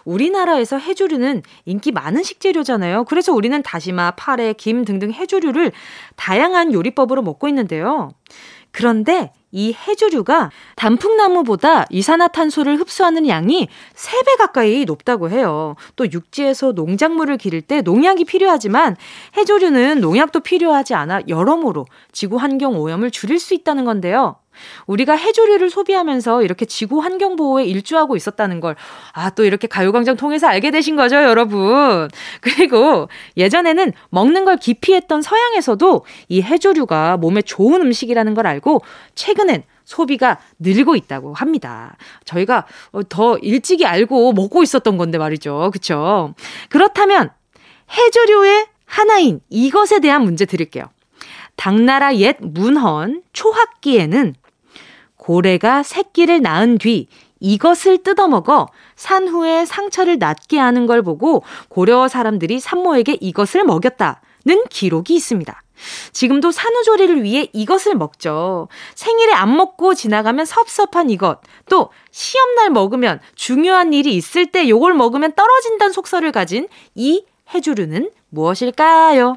우리나라에서 0.05 0.79
해조류는 0.79 1.43
인기 1.65 1.93
많은 1.93 2.23
식재료잖아요. 2.23 3.05
그래서 3.05 3.33
우리는 3.33 3.63
다시마, 3.63 4.13
파래, 4.13 4.53
김 4.53 4.85
등등 4.85 5.13
해조류를 5.13 5.73
다양한 6.17 6.73
요리법으로 6.73 7.23
먹고 7.23 7.49
있는데요. 7.49 8.11
그런데 8.71 9.33
이 9.51 9.73
해조류가 9.75 10.51
단풍나무보다 10.77 11.87
이산화탄소를 11.91 12.79
흡수하는 12.79 13.27
양이 13.29 13.69
3배 13.95 14.37
가까이 14.39 14.85
높다고 14.85 15.31
해요. 15.31 15.75
또 15.97 16.11
육지에서 16.11 16.73
농작물을 16.73 17.37
기를 17.39 17.63
때 17.63 17.81
농약이 17.81 18.25
필요하지만 18.25 18.97
해조류는 19.37 20.01
농약도 20.01 20.41
필요하지 20.41 20.95
않아 20.95 21.23
여러모로 21.29 21.87
지구 22.13 22.37
환경 22.37 22.79
오염을 22.79 23.11
줄일 23.11 23.39
수 23.39 23.55
있다는 23.55 23.85
건데요. 23.85 24.37
우리가 24.87 25.15
해조류를 25.15 25.71
소비하면서 25.71 26.43
이렇게 26.43 26.65
지구 26.65 26.99
환경 26.99 27.37
보호에 27.37 27.65
일조하고 27.65 28.17
있었다는 28.17 28.59
걸, 28.59 28.75
아, 29.13 29.31
또 29.31 29.45
이렇게 29.45 29.69
가요광장 29.69 30.17
통해서 30.17 30.49
알게 30.49 30.73
되신 30.73 30.97
거죠, 30.97 31.17
여러분. 31.23 32.09
그리고 32.41 33.09
예전에는 33.37 33.93
먹는 34.11 34.45
걸 34.45 34.57
기피했던 34.57 35.23
서양에서도 35.23 36.05
이 36.29 36.43
해조류가 36.43 37.19
몸에 37.19 37.43
좋은 37.43 37.81
음식이라는 37.83 38.35
걸 38.35 38.47
알고 38.49 38.83
최근 39.15 39.38
엔 39.51 39.63
소비가 39.85 40.39
늘고 40.59 40.97
있다고 40.97 41.35
합니다. 41.35 41.97
저희가 42.25 42.67
더 43.09 43.39
일찍이 43.39 43.87
알고 43.87 44.33
먹고 44.33 44.63
있었던 44.63 44.97
건데 44.99 45.19
말이죠. 45.19 45.71
그쵸? 45.73 46.35
그렇다면 46.69 47.31
해조류의 47.91 48.67
하나인 48.85 49.41
이것에 49.49 50.01
대한 50.01 50.23
문제 50.23 50.45
드릴게요. 50.45 50.85
당나라 51.57 52.15
옛 52.17 52.37
문헌 52.41 53.23
초학기에는 53.33 54.35
고래가 55.17 55.83
새끼를 55.83 56.41
낳은 56.41 56.79
뒤 56.79 57.09
이것을 57.41 58.03
뜯어먹어 58.03 58.69
산후에 58.97 59.65
상처를 59.65 60.19
낫게 60.19 60.59
하는 60.59 60.87
걸 60.87 61.03
보고 61.03 61.43
고려 61.69 62.09
사람들이 62.09 62.61
산모에게 62.61 63.19
이것을 63.21 63.65
먹였다는 63.65 64.65
기록이 64.71 65.15
있습니다. 65.15 65.63
지금도 66.13 66.51
산후조리를 66.51 67.23
위해 67.23 67.49
이것을 67.53 67.95
먹죠. 67.95 68.69
생일에 68.95 69.33
안 69.33 69.57
먹고 69.57 69.95
지나가면 69.95 70.45
섭섭한 70.47 71.11
이것. 71.11 71.41
또 71.69 71.91
시험날 72.11 72.71
먹으면 72.71 73.21
중요한 73.35 73.93
일이 73.93 74.15
있을 74.15 74.47
때 74.47 74.69
요걸 74.69 74.95
먹으면 74.95 75.33
떨어진다는 75.35 75.93
속설을 75.93 76.33
가진 76.33 76.69
이 76.95 77.25
해조류는 77.55 78.11
무엇일까요? 78.31 79.37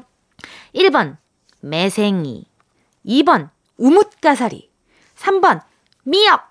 1번 0.74 1.16
매생이 1.60 2.46
2번 3.06 3.50
우뭇가사리 3.76 4.70
3번 5.16 5.62
미역. 6.04 6.50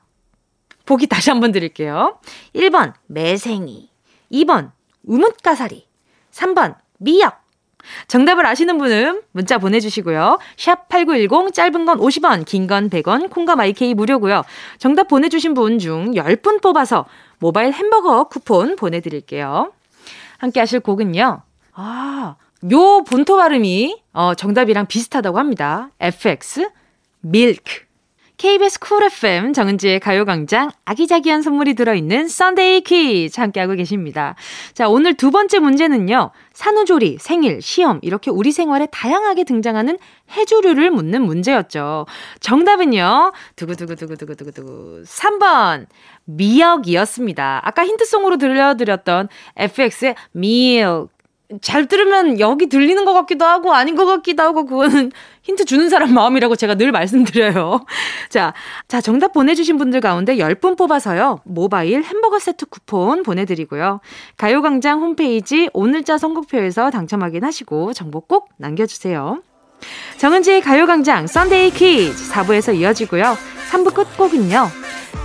보기 0.86 1.08
다시 1.08 1.30
한번 1.30 1.52
드릴게요. 1.52 2.20
1번, 2.56 2.94
매생이. 3.08 3.90
2번, 4.32 4.72
우뭇가사리. 5.04 5.88
3번, 6.32 6.76
미역. 6.98 7.41
정답을 8.08 8.46
아시는 8.46 8.78
분은 8.78 9.22
문자 9.32 9.58
보내주시고요. 9.58 10.40
샵 10.58 10.88
8910, 10.90 11.54
짧은 11.54 11.86
건 11.86 12.00
50원, 12.00 12.46
긴 12.46 12.68
건 12.68 12.90
100원, 12.90 13.30
콩과 13.30 13.56
마이케이 13.56 13.94
무료고요. 13.94 14.44
정답 14.78 15.08
보내주신 15.08 15.54
분 15.54 15.80
중 15.80 16.12
10분 16.14 16.62
뽑아서 16.62 17.06
모바일 17.40 17.74
햄버거 17.74 18.26
쿠폰 18.26 18.76
보내드릴게요. 18.76 19.72
함께 20.38 20.60
하실 20.60 20.80
곡은요. 20.80 21.42
아, 21.74 22.36
요 22.72 23.04
본토 23.04 23.38
발음이 23.38 24.02
어, 24.14 24.34
정답이랑 24.36 24.86
비슷하다고 24.88 25.40
합니다. 25.40 25.90
FX, 26.00 26.70
밀크. 27.22 27.84
KBS 28.42 28.80
Cool 28.80 29.04
FM 29.04 29.54
정은지의 29.54 30.00
가요광장 30.00 30.72
아기자기한 30.84 31.44
선물이 31.44 31.76
들어있는 31.76 32.28
Sunday 32.28 32.82
퀴즈 32.82 33.40
함께하고 33.40 33.76
계십니다. 33.76 34.34
자, 34.74 34.90
오늘 34.90 35.14
두 35.14 35.30
번째 35.30 35.60
문제는요. 35.60 36.32
산후조리, 36.52 37.20
생일, 37.20 37.62
시험 37.62 38.00
이렇게 38.02 38.32
우리 38.32 38.52
생활에 38.52 38.88
다양하게 38.88 39.44
등장하는 39.44 40.00
해조류를 40.32 40.90
묻는 40.90 41.22
문제였죠. 41.22 42.08
정답은요. 42.40 43.32
두구두구두구두구두구두구 43.58 45.04
3번 45.06 45.86
미역이었습니다. 46.26 47.62
아까 47.64 47.86
힌트송으로 47.86 48.38
들려드렸던 48.38 49.30
FX의 49.56 50.16
밀크 50.32 51.10
잘 51.62 51.88
들으면 51.88 52.40
여기 52.40 52.68
들리는 52.68 53.04
것 53.06 53.14
같기도 53.14 53.46
하고 53.46 53.74
아닌 53.74 53.96
것 53.96 54.06
같기도 54.06 54.44
하고 54.44 54.66
그거는 54.66 55.12
힌트 55.44 55.66
주는 55.66 55.90
사람 55.90 56.14
마음이라고 56.14 56.56
제가 56.56 56.76
늘 56.76 56.92
말씀드려요. 56.92 57.86
자, 58.30 58.54
자, 58.88 59.02
정답 59.02 59.34
보내주신 59.34 59.78
분들 59.78 60.02
가운데 60.02 60.38
10분 60.38 60.78
뽑아서요. 60.78 61.40
모바일 61.44 62.04
햄버거 62.04 62.38
세트 62.40 62.68
쿠폰 62.68 63.24
보내드리고요. 63.24 64.00
가요광장 64.38 65.02
홈페이지 65.02 65.70
오늘자 65.74 66.18
선곡표에서 66.18 66.92
당첨 66.92 67.24
확인하시고 67.24 67.94
정보 67.94 68.22
꼭 68.22 68.50
남겨주세요. 68.58 69.42
정은지의 70.18 70.62
가요광장 70.62 71.28
Sunday 71.28 71.72
퀴즈 71.72 72.32
4부에서 72.32 72.78
이어지고요. 72.78 73.36
3부 73.72 73.94
끝곡은요. 73.94 74.68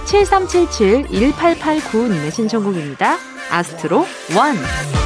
7377-1889님의 0.07 2.31
신청곡입니다. 2.31 3.19
아스트로 3.51 4.07
1. 4.31 5.06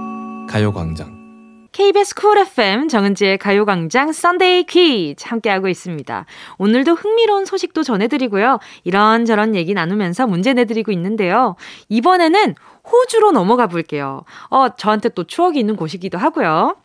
가요광장. 0.51 1.69
KBS 1.71 2.13
Cool 2.13 2.37
FM 2.39 2.89
정은지의 2.89 3.37
가요광장 3.37 4.11
Sunday 4.11 4.65
퀴즈 4.65 5.23
함께하고 5.25 5.69
있습니다. 5.69 6.25
오늘도 6.57 6.91
흥미로운 6.91 7.45
소식도 7.45 7.83
전해드리고요. 7.83 8.59
이런저런 8.83 9.55
얘기 9.55 9.73
나누면서 9.73 10.27
문제 10.27 10.51
내드리고 10.51 10.91
있는데요. 10.91 11.55
이번에는 11.87 12.55
호주로 12.83 13.31
넘어가 13.31 13.67
볼게요. 13.67 14.25
어, 14.49 14.75
저한테 14.75 15.07
또 15.09 15.23
추억이 15.23 15.57
있는 15.57 15.77
곳이기도 15.77 16.17
하고요. 16.17 16.75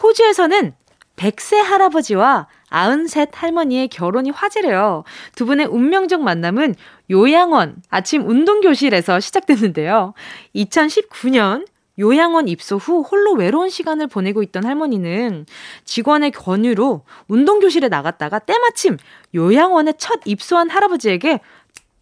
호주에서는 0.00 0.72
100세 1.16 1.56
할아버지와 1.56 2.46
93 2.70 3.26
할머니의 3.34 3.88
결혼이 3.88 4.30
화제래요. 4.30 5.02
두 5.34 5.46
분의 5.46 5.66
운명적 5.66 6.22
만남은 6.22 6.76
요양원 7.10 7.82
아침 7.90 8.24
운동교실에서 8.28 9.18
시작됐는데요. 9.18 10.14
2019년 10.54 11.64
요양원 12.00 12.48
입소 12.48 12.76
후 12.76 13.02
홀로 13.02 13.34
외로운 13.34 13.68
시간을 13.68 14.08
보내고 14.08 14.42
있던 14.42 14.64
할머니는 14.64 15.46
직원의 15.84 16.32
권유로 16.32 17.02
운동교실에 17.28 17.88
나갔다가 17.88 18.40
때마침 18.40 18.96
요양원에 19.34 19.92
첫 19.98 20.20
입소한 20.24 20.70
할아버지에게 20.70 21.40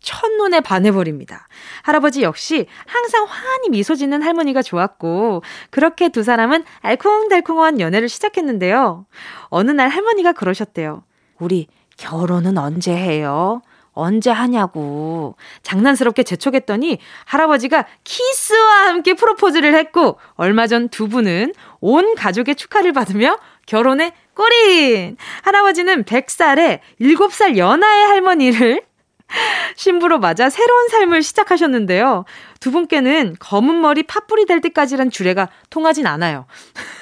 첫눈에 0.01 0.61
반해버립니다. 0.61 1.49
할아버지 1.83 2.23
역시 2.23 2.67
항상 2.87 3.27
환히 3.29 3.69
미소 3.69 3.97
짓는 3.97 4.23
할머니가 4.23 4.63
좋았고, 4.63 5.43
그렇게 5.71 6.09
두 6.09 6.23
사람은 6.23 6.65
알콩달콩한 6.81 7.81
연애를 7.81 8.09
시작했는데요. 8.09 9.07
어느 9.49 9.71
날 9.73 9.89
할머니가 9.89 10.33
그러셨대요. 10.33 11.03
우리 11.41 11.67
결혼은 11.97 12.57
언제 12.59 12.95
해요? 12.95 13.61
언제 13.99 14.31
하냐고 14.31 15.37
장난스럽게 15.63 16.23
재촉했더니 16.23 16.99
할아버지가 17.25 17.87
키스와 18.05 18.87
함께 18.89 19.15
프로포즈를 19.15 19.75
했고 19.75 20.19
얼마 20.35 20.67
전 20.67 20.89
두 20.91 21.09
분은 21.09 21.53
온 21.81 22.15
가족의 22.15 22.57
축하를 22.57 22.93
받으며 22.93 23.39
결혼에 23.67 24.13
꼬린 24.35 25.17
할아버지는 25.43 26.05
100살에 26.05 26.81
7살 27.01 27.57
연하의 27.57 28.07
할머니를 28.07 28.83
신부로 29.77 30.19
맞아 30.19 30.49
새로운 30.49 30.89
삶을 30.89 31.23
시작하셨는데요. 31.23 32.25
두 32.61 32.71
분께는 32.71 33.37
검은 33.39 33.81
머리 33.81 34.03
팥불이 34.03 34.47
될 34.47 34.61
때까지란 34.61 35.11
주례가 35.11 35.49
통하진 35.71 36.07
않아요. 36.07 36.47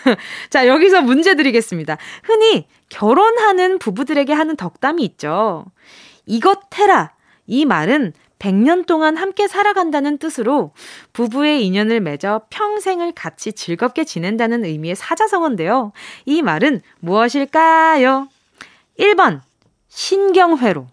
자, 0.50 0.66
여기서 0.66 1.02
문제 1.02 1.36
드리겠습니다. 1.36 1.96
흔히 2.24 2.66
결혼하는 2.88 3.78
부부들에게 3.78 4.32
하는 4.32 4.56
덕담이 4.56 5.02
있죠. 5.04 5.64
이것 6.26 6.60
해라. 6.76 7.12
이 7.46 7.64
말은 7.64 8.12
100년 8.38 8.86
동안 8.86 9.16
함께 9.16 9.48
살아간다는 9.48 10.18
뜻으로 10.18 10.72
부부의 11.12 11.64
인연을 11.64 12.00
맺어 12.00 12.42
평생을 12.50 13.12
같이 13.12 13.52
즐겁게 13.52 14.04
지낸다는 14.04 14.64
의미의 14.64 14.94
사자성어인데요. 14.94 15.92
이 16.26 16.42
말은 16.42 16.82
무엇일까요? 17.00 18.28
1번, 18.98 19.40
신경회로. 19.88 20.86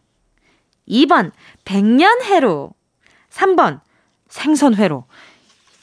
2번, 0.87 1.31
백년해로. 1.65 2.73
3번, 3.29 3.81
생선회로. 4.29 5.05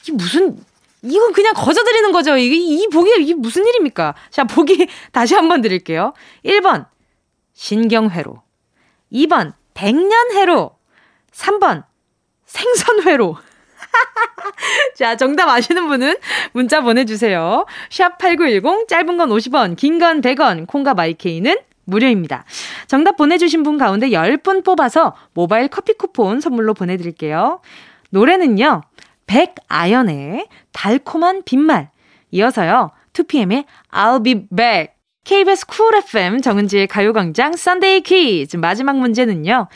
이게 0.01 0.11
무슨, 0.13 0.57
이거 1.03 1.31
그냥 1.31 1.53
거저드리는 1.53 2.11
거죠. 2.11 2.37
이게, 2.37 2.55
이 2.55 2.87
보기, 2.87 3.11
이게 3.19 3.33
무슨 3.33 3.65
일입니까? 3.65 4.15
자, 4.29 4.45
보기 4.45 4.87
다시 5.11 5.35
한번 5.35 5.61
드릴게요. 5.61 6.13
1번, 6.45 6.87
신경회로. 7.53 8.41
2번, 9.11 9.53
백년회로. 9.73 10.71
3번, 11.31 11.83
생선회로. 12.45 13.37
자, 14.95 15.15
정답 15.17 15.49
아시는 15.49 15.87
분은 15.87 16.15
문자 16.53 16.81
보내주세요. 16.81 17.65
샵 17.89 18.17
8910, 18.17 18.87
짧은 18.87 19.17
건 19.17 19.29
50원, 19.29 19.75
긴 19.75 19.99
건 19.99 20.21
100원, 20.21 20.67
콩과 20.67 20.93
마이케이는 20.93 21.57
무료입니다. 21.85 22.45
정답 22.87 23.17
보내주신 23.17 23.63
분 23.63 23.77
가운데 23.77 24.09
10분 24.09 24.63
뽑아서 24.63 25.15
모바일 25.33 25.67
커피 25.67 25.93
쿠폰 25.93 26.39
선물로 26.39 26.73
보내드릴게요. 26.73 27.61
노래는요, 28.11 28.81
백아연의 29.27 30.47
달콤한 30.73 31.43
빈말. 31.43 31.89
이어서요, 32.31 32.91
2PM의 33.13 33.65
I'll 33.91 34.23
be 34.23 34.47
back. 34.55 34.93
KBS 35.23 35.67
Cool 35.67 35.95
FM 35.95 36.41
정은지의 36.41 36.87
가요광장 36.87 37.55
Sunday 37.55 38.01
퀴즈 38.01 38.57
마지막 38.57 38.97
문제는요. 38.97 39.67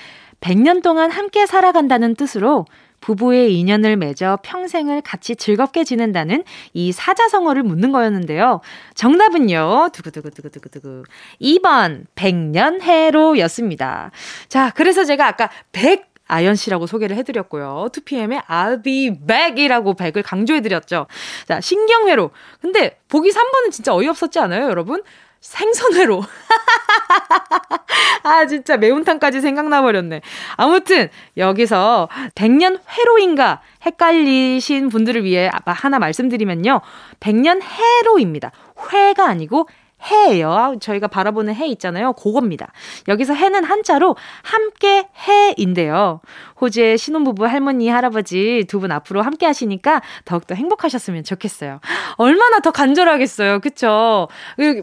100년 0.41 0.81
동안 0.81 1.11
함께 1.11 1.45
살아간다는 1.45 2.15
뜻으로 2.15 2.65
부부의 2.99 3.53
인연을 3.59 3.97
맺어 3.97 4.39
평생을 4.41 5.01
같이 5.01 5.35
즐겁게 5.35 5.83
지낸다는 5.83 6.43
이 6.73 6.91
사자성어를 6.91 7.61
묻는 7.61 7.91
거였는데요. 7.91 8.61
정답은요. 8.95 9.89
두구두구두구두구두구. 9.93 11.03
2번 11.39 12.05
백년해로였습니다. 12.15 14.09
자, 14.47 14.71
그래서 14.75 15.03
제가 15.03 15.27
아까 15.27 15.51
100 15.71 16.15
아연 16.27 16.55
씨라고 16.55 16.87
소개를 16.87 17.15
해드렸고요. 17.17 17.89
2PM의 17.91 18.45
I'll 18.45 18.83
be 18.83 19.11
back이라고 19.27 19.93
100을 19.93 20.23
강조해드렸죠. 20.25 21.05
자, 21.47 21.61
신경회로. 21.61 22.31
근데 22.61 22.99
보기 23.09 23.29
3번은 23.29 23.71
진짜 23.71 23.93
어이없었지 23.93 24.39
않아요, 24.39 24.67
여러분? 24.67 25.03
생선회로. 25.45 26.23
아, 28.23 28.47
진짜 28.47 28.77
매운탕까지 28.77 29.41
생각나 29.41 29.81
버렸네. 29.81 30.21
아무튼, 30.57 31.09
여기서 31.37 32.09
백년 32.33 32.79
회로인가 32.89 33.61
헷갈리신 33.85 34.89
분들을 34.89 35.23
위해 35.23 35.49
하나 35.65 35.99
말씀드리면요. 35.99 36.81
백년 37.19 37.61
해로입니다. 37.61 38.51
회가 38.91 39.27
아니고 39.27 39.67
해예요. 40.11 40.75
저희가 40.79 41.07
바라보는 41.07 41.55
해 41.55 41.67
있잖아요. 41.67 42.13
그겁니다. 42.13 42.71
여기서 43.07 43.33
해는 43.33 43.63
한자로 43.63 44.15
함께 44.43 45.07
해인데요. 45.27 46.21
호주의 46.61 46.97
신혼부부 46.97 47.45
할머니, 47.45 47.89
할아버지 47.89 48.65
두 48.67 48.79
분 48.79 48.91
앞으로 48.91 49.21
함께 49.21 49.45
하시니까 49.45 50.01
더욱더 50.25 50.53
행복하셨으면 50.55 51.23
좋겠어요. 51.23 51.79
얼마나 52.17 52.59
더 52.59 52.71
간절하겠어요. 52.71 53.59
그쵸? 53.61 54.27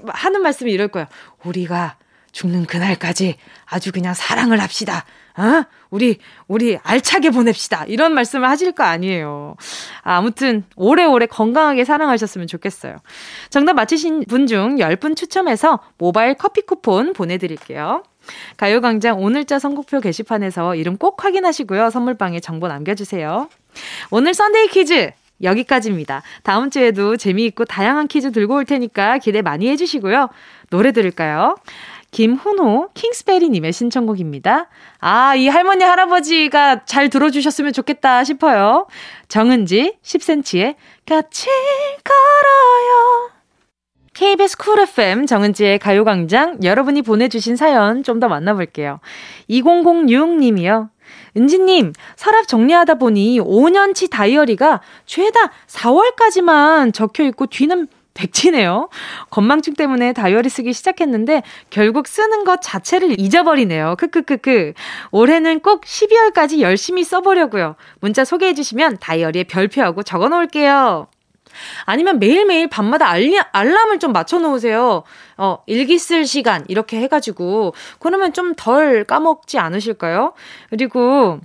하는 0.08 0.42
말씀이 0.42 0.72
이럴 0.72 0.88
거예요. 0.88 1.06
우리가 1.44 1.96
죽는 2.32 2.64
그날까지 2.66 3.36
아주 3.66 3.92
그냥 3.92 4.14
사랑을 4.14 4.60
합시다. 4.60 5.04
어? 5.36 5.62
우리, 5.90 6.18
우리 6.48 6.78
알차게 6.82 7.30
보냅시다. 7.30 7.84
이런 7.86 8.12
말씀을 8.14 8.48
하실 8.48 8.72
거 8.72 8.84
아니에요. 8.84 9.56
아, 10.02 10.16
아무튼, 10.16 10.64
오래오래 10.76 11.26
건강하게 11.26 11.84
사랑하셨으면 11.84 12.46
좋겠어요. 12.46 12.96
정답 13.50 13.74
맞히신 13.74 14.24
분 14.28 14.46
중 14.46 14.76
10분 14.76 15.16
추첨해서 15.16 15.80
모바일 15.98 16.34
커피 16.34 16.62
쿠폰 16.62 17.12
보내드릴게요. 17.12 18.02
가요광장 18.56 19.20
오늘자 19.22 19.58
선곡표 19.58 20.00
게시판에서 20.00 20.74
이름 20.74 20.96
꼭 20.96 21.24
확인하시고요. 21.24 21.90
선물방에 21.90 22.40
정보 22.40 22.68
남겨주세요. 22.68 23.48
오늘 24.10 24.34
Sunday 24.34 24.68
퀴즈 24.68 25.10
여기까지입니다. 25.42 26.22
다음 26.44 26.70
주에도 26.70 27.16
재미있고 27.16 27.64
다양한 27.64 28.06
퀴즈 28.06 28.30
들고 28.30 28.54
올 28.56 28.64
테니까 28.64 29.18
기대 29.18 29.42
많이 29.42 29.68
해주시고요. 29.70 30.28
노래 30.70 30.92
들을까요? 30.92 31.56
김훈호 32.12 32.90
킹스베리님의 32.94 33.72
신청곡입니다. 33.72 34.68
아, 35.00 35.34
이 35.34 35.48
할머니, 35.48 35.82
할아버지가 35.82 36.84
잘 36.84 37.08
들어주셨으면 37.08 37.72
좋겠다 37.72 38.22
싶어요. 38.22 38.86
정은지, 39.28 39.96
10cm의 40.02 40.76
같이 41.06 41.48
걸어요. 42.04 43.30
KBS 44.12 44.58
Cool 44.58 44.78
FM 44.80 45.24
정은지의 45.24 45.78
가요광장 45.78 46.58
여러분이 46.62 47.00
보내주신 47.00 47.56
사연 47.56 48.02
좀 48.02 48.20
더 48.20 48.28
만나볼게요. 48.28 49.00
2006님이요. 49.48 50.90
은지님, 51.34 51.94
서랍 52.16 52.46
정리하다 52.46 52.96
보니 52.96 53.40
5년치 53.40 54.10
다이어리가 54.10 54.82
죄다 55.06 55.50
4월까지만 55.66 56.92
적혀 56.92 57.24
있고 57.24 57.46
뒤는 57.46 57.88
백지네요. 58.14 58.88
건망증 59.30 59.74
때문에 59.74 60.12
다이어리 60.12 60.48
쓰기 60.48 60.72
시작했는데 60.72 61.42
결국 61.70 62.06
쓰는 62.06 62.44
것 62.44 62.60
자체를 62.62 63.18
잊어버리네요. 63.18 63.96
크크크크. 63.98 64.74
올해는 65.10 65.60
꼭 65.60 65.82
12월까지 65.84 66.60
열심히 66.60 67.04
써보려고요. 67.04 67.76
문자 68.00 68.24
소개해 68.24 68.54
주시면 68.54 68.98
다이어리에 69.00 69.44
별표하고 69.44 70.02
적어 70.02 70.28
놓을게요. 70.28 71.08
아니면 71.84 72.18
매일매일 72.18 72.68
밤마다 72.68 73.08
알리, 73.08 73.38
알람을 73.38 73.98
좀 73.98 74.12
맞춰 74.12 74.38
놓으세요. 74.38 75.02
어, 75.36 75.58
일기 75.66 75.98
쓸 75.98 76.24
시간 76.24 76.64
이렇게 76.68 76.98
해가지고 77.00 77.74
그러면 77.98 78.32
좀 78.32 78.54
덜 78.56 79.04
까먹지 79.04 79.58
않으실까요? 79.58 80.32
그리고 80.70 81.40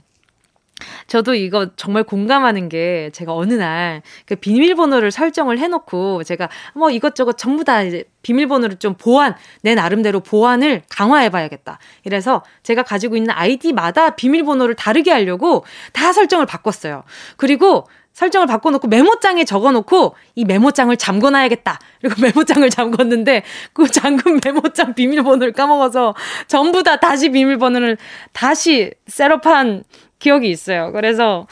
저도 1.08 1.36
이거 1.36 1.70
정말 1.76 2.04
공감하는 2.04 2.70
게 2.70 3.10
제가 3.14 3.34
어느 3.34 3.54
날 3.54 3.88
그 4.26 4.36
비밀번호를 4.36 5.12
설정을 5.12 5.60
해놓고 5.60 6.24
제가 6.24 6.50
뭐 6.74 6.90
이것저것 6.90 7.38
전부 7.38 7.64
다 7.64 7.82
이제 7.84 8.04
비밀번호를 8.22 8.78
좀 8.78 8.96
보완, 8.96 9.36
내 9.62 9.76
나름대로 9.76 10.20
보완을 10.20 10.82
강화해봐야겠다. 10.90 11.80
이래서 12.04 12.44
제가 12.64 12.84
가지고 12.84 13.16
있는 13.16 13.32
아이디마다 13.32 14.12
비밀번호를 14.12 14.76
다르게 14.76 15.12
하려고 15.12 15.66
다 15.94 16.12
설정을 16.12 16.46
바꿨어요. 16.46 17.04
그리고 17.38 17.88
설정을 18.14 18.48
바꿔놓고 18.48 18.88
메모장에 18.88 19.46
적어놓고 19.46 20.16
이 20.34 20.44
메모장을 20.44 20.96
잠궈놔야겠다. 20.98 21.80
그리고 22.02 22.16
메모장을 22.22 22.68
잠궜는데 22.68 23.44
그 23.74 23.88
잠근 23.90 24.40
메모장 24.44 24.96
비밀번호를 24.96 25.54
까먹어서 25.54 26.16
전부 26.48 26.82
다 26.82 27.00
다시 27.00 27.30
비밀번호를 27.30 27.98
다시 28.34 28.92
셋업한 29.06 29.84
기억이 30.20 30.50
있어요. 30.50 30.92
그래서 30.92 31.48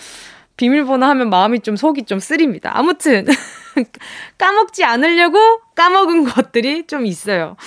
비밀번호 0.58 1.06
하면 1.08 1.30
마음이 1.30 1.60
좀 1.62 1.76
속이 1.76 2.04
좀 2.06 2.20
쓰립니다. 2.20 2.72
아무튼 2.74 3.26
까먹지 4.38 4.84
않으려고 4.84 5.38
까먹은 5.76 6.26
것들이 6.26 6.88
좀 6.88 7.06
있어요. 7.06 7.58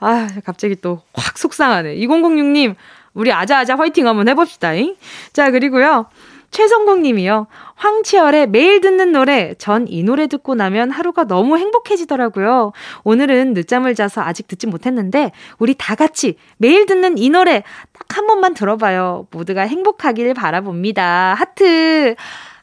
아, 0.00 0.28
갑자기 0.44 0.76
또 0.76 1.02
확 1.14 1.36
속상하네. 1.38 1.96
2006님, 1.96 2.76
우리 3.14 3.32
아자아자 3.32 3.76
화이팅 3.76 4.06
한번 4.06 4.28
해봅시다. 4.28 4.72
잉? 4.74 4.94
자, 5.32 5.50
그리고요. 5.50 6.06
최성국 6.50 7.00
님이요. 7.00 7.46
황치열의 7.76 8.48
매일 8.48 8.80
듣는 8.80 9.12
노래. 9.12 9.54
전 9.54 9.86
이 9.88 10.02
노래 10.02 10.26
듣고 10.26 10.54
나면 10.54 10.90
하루가 10.90 11.24
너무 11.24 11.56
행복해지더라고요. 11.58 12.72
오늘은 13.04 13.54
늦잠을 13.54 13.94
자서 13.94 14.22
아직 14.22 14.48
듣지 14.48 14.66
못했는데, 14.66 15.32
우리 15.58 15.74
다 15.74 15.94
같이 15.94 16.36
매일 16.56 16.86
듣는 16.86 17.18
이 17.18 17.30
노래 17.30 17.62
딱 17.92 18.08
한 18.16 18.26
번만 18.26 18.54
들어봐요. 18.54 19.28
모두가 19.30 19.62
행복하길 19.62 20.34
바라봅니다. 20.34 21.34
하트. 21.34 22.14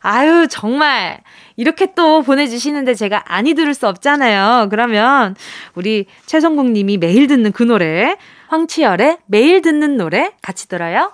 아유, 0.02 0.48
정말. 0.50 1.22
이렇게 1.56 1.94
또 1.96 2.22
보내주시는데 2.22 2.94
제가 2.94 3.24
아니 3.28 3.54
들을 3.54 3.74
수 3.74 3.88
없잖아요. 3.88 4.68
그러면 4.70 5.36
우리 5.76 6.06
최성국 6.26 6.72
님이 6.72 6.98
매일 6.98 7.28
듣는 7.28 7.52
그 7.52 7.64
노래, 7.64 8.18
황치열의 8.48 9.20
매일 9.26 9.62
듣는 9.62 9.98
노래 9.98 10.32
같이 10.42 10.68
들어요. 10.68 11.14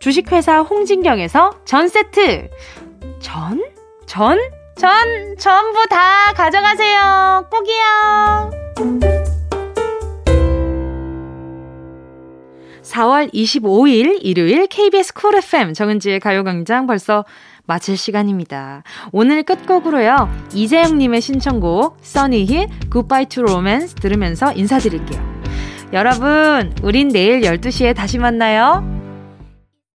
주식회사 0.00 0.60
홍진경에서 0.60 1.62
전 1.64 1.88
세트. 1.88 2.48
전? 3.20 3.62
전? 4.06 4.38
전 4.76 5.36
전부 5.38 5.86
다 5.88 6.32
가져가세요. 6.34 7.48
꼭이요. 7.50 8.50
4월 12.82 13.32
25일 13.34 14.18
일요일 14.22 14.66
KBS 14.68 15.12
쿨 15.14 15.36
FM 15.36 15.74
정은지의 15.74 16.20
가요광장 16.20 16.86
벌써 16.86 17.24
마칠 17.66 17.98
시간입니다. 17.98 18.82
오늘 19.12 19.42
끝곡으로요. 19.42 20.30
이재영님의 20.54 21.20
신청곡 21.20 21.98
써니힐 22.00 22.68
Goodbye 22.90 23.26
to 23.26 23.42
Romance 23.42 23.94
들으면서 23.96 24.52
인사드릴게요. 24.52 25.20
여러분, 25.92 26.72
우린 26.82 27.08
내일 27.08 27.40
12시에 27.42 27.94
다시 27.94 28.18
만나요. 28.18 28.97